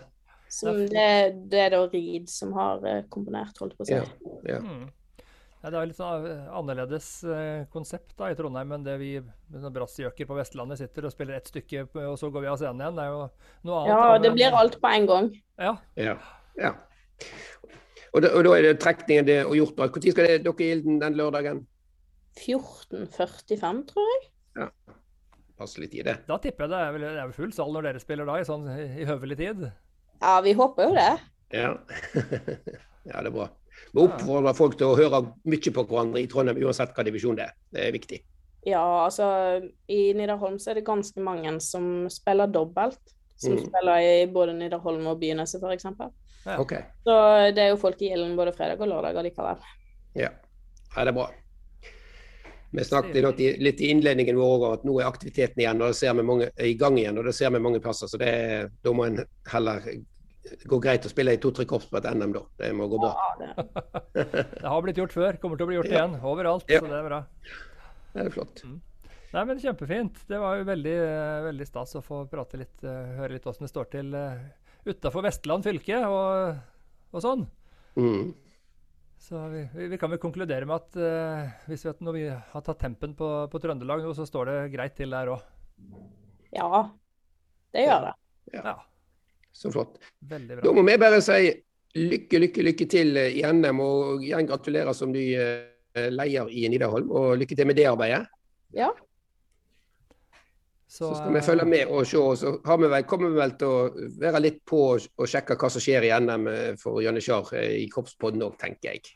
Som 0.49 0.79
det, 0.89 1.09
det, 1.51 1.59
er 1.67 1.75
da 1.75 1.83
Reed 1.91 2.29
som 2.31 2.55
har 2.57 2.81
uh, 2.81 3.03
komponert, 3.13 3.57
holdt 3.61 3.77
på 3.77 3.85
å 3.85 3.89
si. 3.89 3.99
Ja, 3.99 4.07
ja. 4.49 4.63
Mm. 4.63 4.87
Ja, 5.59 5.73
det 5.73 5.79
er 5.79 5.89
litt 5.89 5.97
sånn 5.97 6.23
eh, 6.23 6.43
annerledes 6.55 7.07
eh, 7.27 7.65
konsept 7.73 8.13
da, 8.15 8.29
i 8.31 8.35
Trondheim 8.37 8.69
enn 8.77 8.85
det 8.85 8.93
vi 9.01 9.09
brassgjøker 9.51 10.29
på 10.29 10.37
Vestlandet 10.37 10.79
sitter 10.79 11.09
og 11.09 11.11
spiller 11.11 11.35
ett 11.35 11.49
stykke, 11.51 11.83
og 12.05 12.15
så 12.21 12.29
går 12.31 12.45
vi 12.45 12.51
av 12.51 12.61
scenen 12.61 12.79
igjen. 12.79 12.95
Det 12.95 13.03
er 13.03 13.11
jo 13.11 13.25
noe 13.67 13.81
annet. 13.81 13.91
Ja, 13.91 14.21
det 14.23 14.31
blir 14.37 14.55
alt 14.55 14.77
på 14.79 14.91
en 14.93 15.09
gang. 15.09 15.27
Ja. 15.59 15.73
ja. 15.99 16.15
ja. 16.55 16.71
Og, 18.13 18.23
da, 18.23 18.31
og, 18.33 18.43
da, 18.45 18.53
er 18.57 18.65
det 18.65 18.79
trekningen 18.81 19.27
det 19.27 19.39
og 19.45 19.55
gjort 19.57 19.83
alt. 19.85 19.99
Når 19.99 20.15
skal 20.15 20.29
det, 20.29 20.39
dere 20.45 20.65
i 20.65 20.71
Ilden 20.75 20.97
den 21.01 21.17
lørdagen? 21.19 21.61
14.45, 22.39 23.83
tror 23.91 24.09
jeg. 24.13 24.23
Ja. 24.63 24.69
Passer 25.59 25.83
litt 25.83 25.95
i 25.97 26.05
det. 26.05 26.15
Da 26.29 26.39
tipper 26.41 26.65
jeg 26.65 26.71
det 26.71 26.79
er, 26.79 26.95
vel, 26.95 27.05
det 27.05 27.23
er 27.23 27.35
full 27.35 27.53
sal 27.53 27.73
når 27.75 27.89
dere 27.89 28.01
spiller 28.01 28.29
da, 28.29 28.39
i 28.39 28.47
sånn 28.47 28.65
i 28.71 29.07
høvelig 29.09 29.39
tid? 29.41 29.65
Ja, 30.19 30.39
vi 30.45 30.55
håper 30.57 30.89
jo 30.89 30.97
det. 30.97 31.11
Ja. 31.55 31.73
ja, 33.09 33.19
det 33.19 33.27
er 33.27 33.33
bra. 33.35 33.49
Vi 33.93 34.03
oppfordrer 34.03 34.57
folk 34.57 34.75
til 34.79 34.91
å 34.91 34.97
høre 34.99 35.21
mye 35.49 35.73
på 35.75 35.85
hverandre 35.89 36.21
i 36.21 36.27
Trondheim, 36.31 36.59
uansett 36.65 36.93
hva 36.95 37.05
divisjon 37.07 37.37
det 37.39 37.47
er. 37.47 37.55
Det 37.75 37.85
er 37.85 37.95
viktig. 37.95 38.19
Ja, 38.67 38.83
altså 39.05 39.25
i 39.87 40.01
Nidarholm 40.17 40.57
så 40.59 40.71
er 40.71 40.79
det 40.79 40.87
ganske 40.87 41.23
mange 41.23 41.53
som 41.63 42.09
spiller 42.11 42.51
dobbelt. 42.51 42.99
Som 43.39 43.55
mm. 43.55 43.61
spiller 43.69 44.03
i 44.03 44.15
både 44.31 44.57
Nidarholm 44.57 45.05
og 45.07 45.21
Byneset, 45.21 45.63
f.eks. 45.63 45.87
Ja. 46.45 46.57
Okay. 46.61 46.85
Så 47.03 47.15
det 47.55 47.65
er 47.65 47.73
jo 47.73 47.81
folk 47.81 48.01
i 48.01 48.13
ilden 48.13 48.37
både 48.39 48.53
fredag 48.55 48.81
og 48.81 48.91
lørdag 48.91 49.19
allikevel. 49.19 49.61
Ja. 50.17 50.31
ja, 50.31 51.03
det 51.03 51.11
er 51.11 51.17
bra. 51.17 51.29
Vi 52.71 52.85
snakket 52.85 53.39
litt 53.59 53.81
i 53.81 53.89
innledningen 53.89 54.37
vår 54.37 54.55
over 54.55 54.77
at 54.77 54.85
nå 54.85 54.99
er 55.01 55.09
aktiviteten 55.09 55.63
igjen, 55.63 55.81
og 55.81 55.89
det 55.89 55.97
ser 55.97 56.13
vi 56.13 56.25
mange, 56.25 56.51
i 56.61 56.75
gang 56.77 56.99
igjen. 57.01 57.17
og 57.17 57.25
det 57.25 57.33
ser 57.33 57.49
vi 57.55 57.61
mange 57.65 57.81
plasser, 57.81 58.07
så 58.07 58.19
det, 58.21 58.33
Da 58.85 58.93
må 58.93 59.07
en 59.07 59.23
heller 59.51 59.87
gå 60.69 60.79
greit 60.81 61.05
å 61.05 61.11
spille 61.11 61.33
i 61.33 61.39
to-tre 61.41 61.65
korps 61.69 61.89
på 61.89 61.97
et 61.99 62.07
NM, 62.13 62.35
da. 62.35 62.43
Det 62.61 62.69
må 62.77 62.87
gå 62.89 62.99
bra. 63.01 63.15
Ja, 63.17 63.31
det. 63.41 64.25
det. 64.33 64.67
har 64.67 64.85
blitt 64.85 65.01
gjort 65.01 65.17
før, 65.17 65.41
kommer 65.41 65.57
til 65.57 65.65
å 65.65 65.71
bli 65.71 65.79
gjort 65.79 65.89
ja. 65.89 65.97
igjen. 65.97 66.15
Overalt. 66.21 66.69
Ja. 66.69 66.83
Så 66.83 66.91
det 66.91 67.01
er 67.01 67.09
bra. 67.09 67.19
Det 68.13 68.23
er 68.23 68.31
flott. 68.33 68.63
Mm. 68.65 68.77
Nei, 69.29 69.43
men 69.45 69.59
Kjempefint. 69.61 70.23
Det 70.29 70.39
var 70.41 70.57
jo 70.57 70.65
veldig, 70.69 70.95
veldig 71.49 71.67
stas 71.69 71.97
å 71.99 72.05
få 72.05 72.23
prate 72.29 72.61
litt, 72.61 72.77
uh, 72.85 73.19
høre 73.19 73.35
litt 73.35 73.45
åssen 73.49 73.67
det 73.67 73.73
står 73.73 73.91
til 73.93 74.15
uh, 74.17 74.39
utafor 74.87 75.25
Vestland 75.25 75.65
fylke 75.65 75.99
og, 76.07 76.59
og 77.11 77.23
sånn. 77.23 77.47
Mm. 77.99 78.31
Så 79.19 79.39
vi, 79.51 79.65
vi, 79.91 79.97
kan 79.99 80.11
vel 80.13 80.21
konkludere 80.21 80.67
med 80.67 80.77
at 80.77 80.95
uh, 80.95 81.49
hvis 81.67 81.83
vi, 81.85 81.93
når 82.05 82.15
vi 82.15 82.25
har 82.31 82.63
tatt 82.63 82.79
tempen 82.79 83.15
på, 83.19 83.27
på 83.51 83.59
Trøndelag 83.61 84.05
nå, 84.05 84.13
så 84.15 84.25
står 84.27 84.51
det 84.51 84.59
greit 84.73 84.95
til 84.97 85.11
der 85.11 85.33
òg. 85.33 85.43
Ja, 86.55 86.85
det 87.75 87.83
gjør 87.83 88.05
det. 88.07 88.13
Ja. 88.55 88.63
ja. 88.71 88.77
Så 89.51 89.71
flott. 89.73 89.99
Da 90.23 90.71
må 90.71 90.85
vi 90.87 90.95
bare 91.01 91.19
si 91.25 91.51
lykke, 91.99 92.39
lykke, 92.45 92.63
lykke 92.69 92.87
til 92.89 93.19
i 93.19 93.43
NM, 93.43 93.81
og 93.83 94.23
igjen 94.23 94.47
gratulerer 94.49 94.95
som 94.95 95.11
ny 95.11 95.25
uh, 95.35 96.07
leder 96.13 96.49
i 96.53 96.67
Nidarholm. 96.71 97.11
Og 97.11 97.35
lykke 97.41 97.57
til 97.59 97.67
med 97.67 97.77
det 97.81 97.89
arbeidet. 97.91 98.23
Ja. 98.77 98.93
Så, 100.89 101.03
så 101.03 101.19
skal 101.19 101.35
vi 101.35 101.41
følge 101.45 101.65
med 101.69 101.91
og 101.93 102.07
se. 102.09 102.17
Så 102.41 102.55
vi 102.65 102.87
vel, 102.89 103.03
kommer 103.05 103.29
vi 103.29 103.37
vel 103.37 103.51
til 103.61 103.69
å 103.69 104.07
være 104.23 104.41
litt 104.41 104.63
på 104.65 104.79
og 104.97 105.25
sjekke 105.29 105.57
hva 105.61 105.69
som 105.69 105.83
skjer 105.83 106.07
i 106.07 106.13
NM 106.17 106.47
eh, 106.49 106.69
for 106.81 107.03
Janitsjar 107.05 107.51
eh, 107.59 107.75
i 107.83 107.89
Korpspodden 107.93 108.41
òg, 108.47 108.55
tenker 108.57 108.95
jeg. 108.95 109.11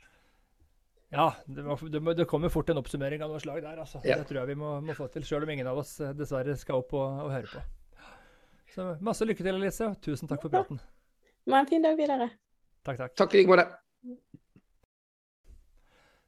Ja, 1.13 1.31
det, 1.45 1.65
må, 1.65 2.13
det, 2.13 2.27
kommer 2.29 2.53
fort 2.53 2.69
en 2.69 2.81
oppsummering 2.81 3.25
av 3.25 3.33
noe 3.33 3.41
slag 3.41 3.63
der. 3.65 3.81
Altså. 3.81 4.01
Ja. 4.05 4.19
Det 4.21 4.29
tror 4.29 4.43
jeg 4.43 4.53
vi 4.53 4.59
må, 4.62 4.75
må 4.86 4.97
få 4.97 5.09
til, 5.13 5.25
sjøl 5.25 5.47
om 5.47 5.53
ingen 5.53 5.69
av 5.69 5.81
oss 5.81 5.95
dessverre 6.17 6.53
skal 6.62 6.86
opp 6.86 6.93
og, 6.97 7.25
og 7.25 7.33
høre 7.33 7.49
på. 7.49 7.65
Så 8.73 8.88
masse 9.05 9.25
lykke 9.25 9.45
til, 9.45 9.57
Elise. 9.57 9.91
Tusen 10.01 10.29
takk 10.29 10.45
for 10.45 10.53
praten. 10.53 10.81
Ha 11.49 11.59
en 11.59 11.69
fin 11.69 11.83
dag 11.86 11.97
videre. 11.97 12.29
Takk, 12.86 13.01
takk. 13.01 13.17
Takk 13.17 13.33
i 13.33 13.41
like 13.41 13.53
måte. 13.53 13.67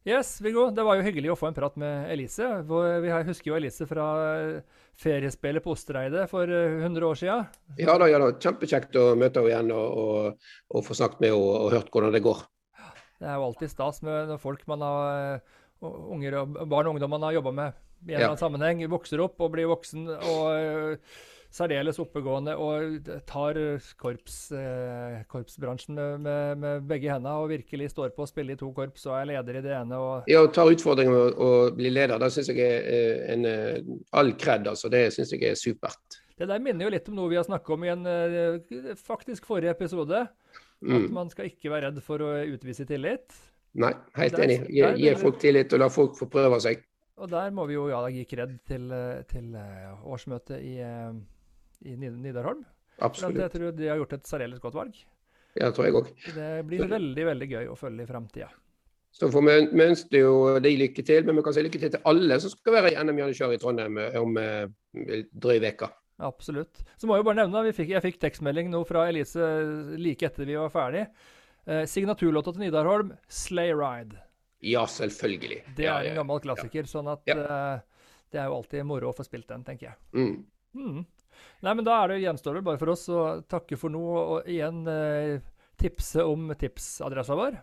Yes, 0.06 0.42
Viggo. 0.42 0.68
Det 0.70 0.84
var 0.86 1.00
jo 1.00 1.04
hyggelig 1.08 1.32
å 1.34 1.36
få 1.40 1.48
en 1.50 1.56
prat 1.58 1.74
med 1.82 2.12
Elise. 2.14 2.46
Vi 2.62 3.14
husker 3.26 3.50
jo 3.50 3.56
Elise 3.58 3.88
fra 3.90 4.04
eh, 4.22 4.84
feriespillet 5.02 5.66
på 5.66 5.74
Ostereidet 5.74 6.28
for 6.30 6.46
100 6.46 6.86
eh, 6.86 7.06
år 7.08 7.18
siden. 7.18 7.48
Ja 7.82 7.96
da, 7.98 8.06
ja 8.12 8.20
da. 8.22 8.28
Kjempekjekt 8.38 8.94
å 9.02 9.08
møte 9.18 9.42
henne 9.42 9.50
igjen 9.50 9.72
og, 9.74 10.04
og, 10.04 10.52
og, 10.70 10.84
få 10.86 10.98
snakket 11.00 11.24
med 11.24 11.34
henne 11.34 11.40
og, 11.42 11.56
og 11.58 11.74
hørt 11.74 11.90
hvordan 11.90 12.14
det 12.14 12.22
går. 12.28 12.44
Det 13.18 13.32
er 13.32 13.40
jo 13.40 13.48
alltid 13.48 13.74
stas 13.74 14.04
med 14.06 14.36
folk 14.44 14.62
man 14.70 14.86
har 14.86 15.10
eh, 15.40 15.58
unger 15.90 16.38
og 16.44 16.62
barn 16.62 16.92
og 16.92 17.00
ungdom 17.00 17.16
man 17.18 17.26
har 17.26 17.40
jobba 17.40 17.58
med 17.64 17.82
i 18.06 18.14
en 18.14 18.20
eller 18.20 18.36
annen 18.36 18.44
sammenheng, 18.44 18.86
vokser 18.92 19.26
opp 19.26 19.42
og 19.42 19.56
blir 19.56 19.72
voksen. 19.74 20.06
og 20.14 21.10
særdeles 21.56 22.00
oppegående 22.04 22.56
og 22.60 23.08
tar 23.28 23.58
korps, 24.00 24.38
eh, 24.56 25.22
korpsbransjen 25.32 25.96
med, 25.96 26.60
med, 26.60 26.84
begge 26.90 27.12
hendene 27.14 27.36
og 27.40 27.52
virkelig 27.54 27.92
står 27.94 28.12
på 28.16 28.26
å 28.26 28.30
spille 28.30 28.56
i 28.56 28.60
to 28.60 28.72
korps 28.76 29.06
og 29.08 29.16
er 29.22 29.30
leder 29.32 29.60
i 29.60 29.64
det 29.64 29.74
ene. 29.78 30.00
Og... 30.02 30.30
Ja, 30.32 30.44
og 30.44 30.52
tar 30.56 30.72
utfordringen 30.74 31.16
med 31.16 31.40
å 31.40 31.50
bli 31.76 31.92
leder. 31.94 32.20
Det 32.22 32.32
syns 32.36 32.52
jeg 32.52 32.60
er 32.66 32.90
eh, 32.92 33.24
en, 33.34 33.48
eh, 33.50 33.92
all 34.20 34.34
kred. 34.40 34.68
Altså. 34.72 34.92
Det 34.92 35.08
syns 35.16 35.32
jeg 35.36 35.46
er 35.48 35.60
supert. 35.60 36.20
Det 36.36 36.50
der 36.50 36.64
minner 36.64 36.90
jo 36.90 36.92
litt 36.92 37.08
om 37.08 37.16
noe 37.16 37.32
vi 37.32 37.38
har 37.40 37.46
snakket 37.48 37.76
om 37.78 37.86
i 37.86 37.92
en 37.94 38.08
faktisk 39.00 39.46
forrige 39.48 39.72
episode. 39.72 40.26
Mm. 40.84 40.98
At 40.98 41.14
man 41.16 41.32
skal 41.32 41.48
ikke 41.48 41.72
være 41.72 41.88
redd 41.88 42.02
for 42.04 42.20
å 42.20 42.34
utvise 42.52 42.84
tillit. 42.90 43.38
Nei, 43.80 43.94
helt 44.20 44.36
Der- 44.36 44.44
enig. 44.44 44.58
Gi, 44.68 44.84
gi 45.00 45.16
folk 45.20 45.40
tillit 45.40 45.72
og 45.76 45.80
la 45.80 45.88
folk 45.92 46.20
få 46.20 46.28
prøve 46.32 46.60
seg. 46.64 46.84
Og 47.16 47.32
der 47.32 47.54
må 47.56 47.64
vi 47.70 47.78
jo 47.78 47.86
ja, 47.88 48.02
gi 48.12 48.26
kred 48.28 48.58
til, 48.68 48.92
til 49.32 49.56
årsmøtet 50.04 50.60
i, 50.60 50.74
i 51.86 51.96
Nidarholm. 51.98 52.66
Absolutt. 53.04 53.42
jeg 53.44 53.52
tror 53.52 53.74
de 53.76 53.90
har 53.92 54.00
gjort 54.00 54.14
et 54.16 54.30
særdeles 54.30 54.62
godt 54.64 54.78
valg. 54.78 55.00
Ja, 55.56 55.72
tror 55.72 55.88
jeg 55.88 55.96
òg. 55.96 56.08
Det 56.36 56.52
blir 56.68 56.88
veldig 56.92 57.26
veldig 57.30 57.50
gøy 57.52 57.68
å 57.72 57.76
følge 57.80 58.04
i 58.04 58.10
framtida. 58.10 58.50
Så 59.16 59.30
får 59.32 59.46
vi, 59.48 59.84
ønsker 59.86 60.20
jo 60.20 60.32
de 60.60 60.72
lykke 60.76 61.04
til, 61.08 61.24
men 61.24 61.38
vi 61.38 61.44
kan 61.46 61.56
si 61.56 61.64
lykke 61.64 61.80
til 61.80 61.94
til 61.94 62.08
alle 62.12 62.40
som 62.44 62.52
skal 62.52 62.76
være 62.76 62.92
i 62.92 62.98
NM 63.00 63.22
Janitsjar 63.22 63.54
i 63.56 63.60
Trondheim 63.62 64.00
eh, 64.04 64.18
om 64.20 64.36
eh, 64.42 64.66
drøy 65.32 65.62
uke. 65.64 65.88
Absolutt. 66.26 66.82
Så 67.00 67.08
må 67.08 67.16
jeg 67.16 67.24
jo 67.24 67.28
bare 67.30 67.40
nevne, 67.42 67.64
vi 67.68 67.74
fikk, 67.76 67.94
jeg 67.96 68.04
fikk 68.04 68.20
tekstmelding 68.24 68.70
nå 68.72 68.84
fra 68.88 69.06
Elise 69.08 69.48
like 70.00 70.28
etter 70.28 70.48
vi 70.48 70.58
var 70.60 70.72
ferdig. 70.74 71.06
Eh, 71.66 71.84
signaturlåta 71.90 72.54
til 72.54 72.66
Nidarholm, 72.66 73.14
'Slay 73.28 73.72
Ride'. 73.76 74.20
Ja, 74.66 74.86
selvfølgelig. 74.86 75.62
Det 75.78 75.88
er 75.88 76.12
en 76.12 76.20
gammel 76.20 76.40
klassiker, 76.44 76.84
sånn 76.90 77.12
at 77.12 77.22
Ja. 77.28 77.36
eh, 77.40 77.80
det 78.32 78.40
er 78.42 78.46
jo 78.50 78.56
alltid 78.60 78.86
moro 78.86 79.12
å 79.12 79.16
få 79.16 79.24
spilt 79.24 79.48
den, 79.48 79.64
tenker 79.64 79.92
jeg. 79.92 79.96
Mm. 80.14 80.46
Mm. 80.76 81.06
Nei, 81.66 81.74
men 81.74 81.86
da 81.88 82.00
er 82.02 82.14
det 82.14 82.24
gjenstår 82.24 82.60
det 82.60 82.66
bare 82.68 82.82
for 82.82 82.94
oss 82.94 83.06
å 83.10 83.22
takke 83.50 83.78
for 83.80 83.94
nå, 83.94 84.04
og 84.04 84.50
igjen 84.52 84.84
eh, 84.92 85.40
tipse 85.82 86.24
om 86.26 86.52
tipsadressa 86.60 87.38
vår. 87.38 87.58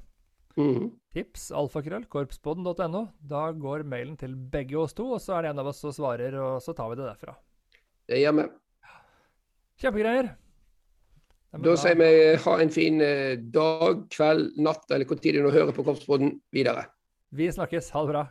Mm. 0.58 0.90
Tips, 1.14 1.48
alfakrøll, 1.56 2.04
korpspodden.no. 2.12 3.06
Da 3.24 3.46
går 3.56 3.86
mailen 3.88 4.18
til 4.20 4.34
begge 4.36 4.76
oss 4.80 4.96
to, 4.96 5.06
og 5.16 5.22
så 5.24 5.38
er 5.38 5.46
det 5.46 5.54
en 5.54 5.62
av 5.62 5.70
oss 5.72 5.80
som 5.84 5.94
svarer, 5.94 6.36
og 6.40 6.60
så 6.64 6.74
tar 6.76 6.92
vi 6.92 7.00
det 7.00 7.08
derfra. 7.08 7.36
Det 8.10 8.20
gjør 8.20 8.38
vi. 8.40 8.48
Kjempegreier. 9.82 10.32
Men 11.52 11.64
Da 11.66 11.76
sier 11.76 11.96
vi 12.00 12.10
ha 12.44 12.52
en 12.64 12.72
fin 12.72 13.00
eh, 13.04 13.38
dag, 13.54 14.06
kveld, 14.12 14.54
natt 14.64 14.88
eller 14.92 15.18
tid 15.20 15.36
du 15.36 15.42
nå 15.44 15.52
hører 15.52 15.74
på 15.76 15.84
Korpspodden 15.84 16.38
videre. 16.52 16.86
Vi 17.32 17.48
snakkes. 17.52 17.90
Ha 17.92 18.04
det 18.04 18.12
bra. 18.12 18.22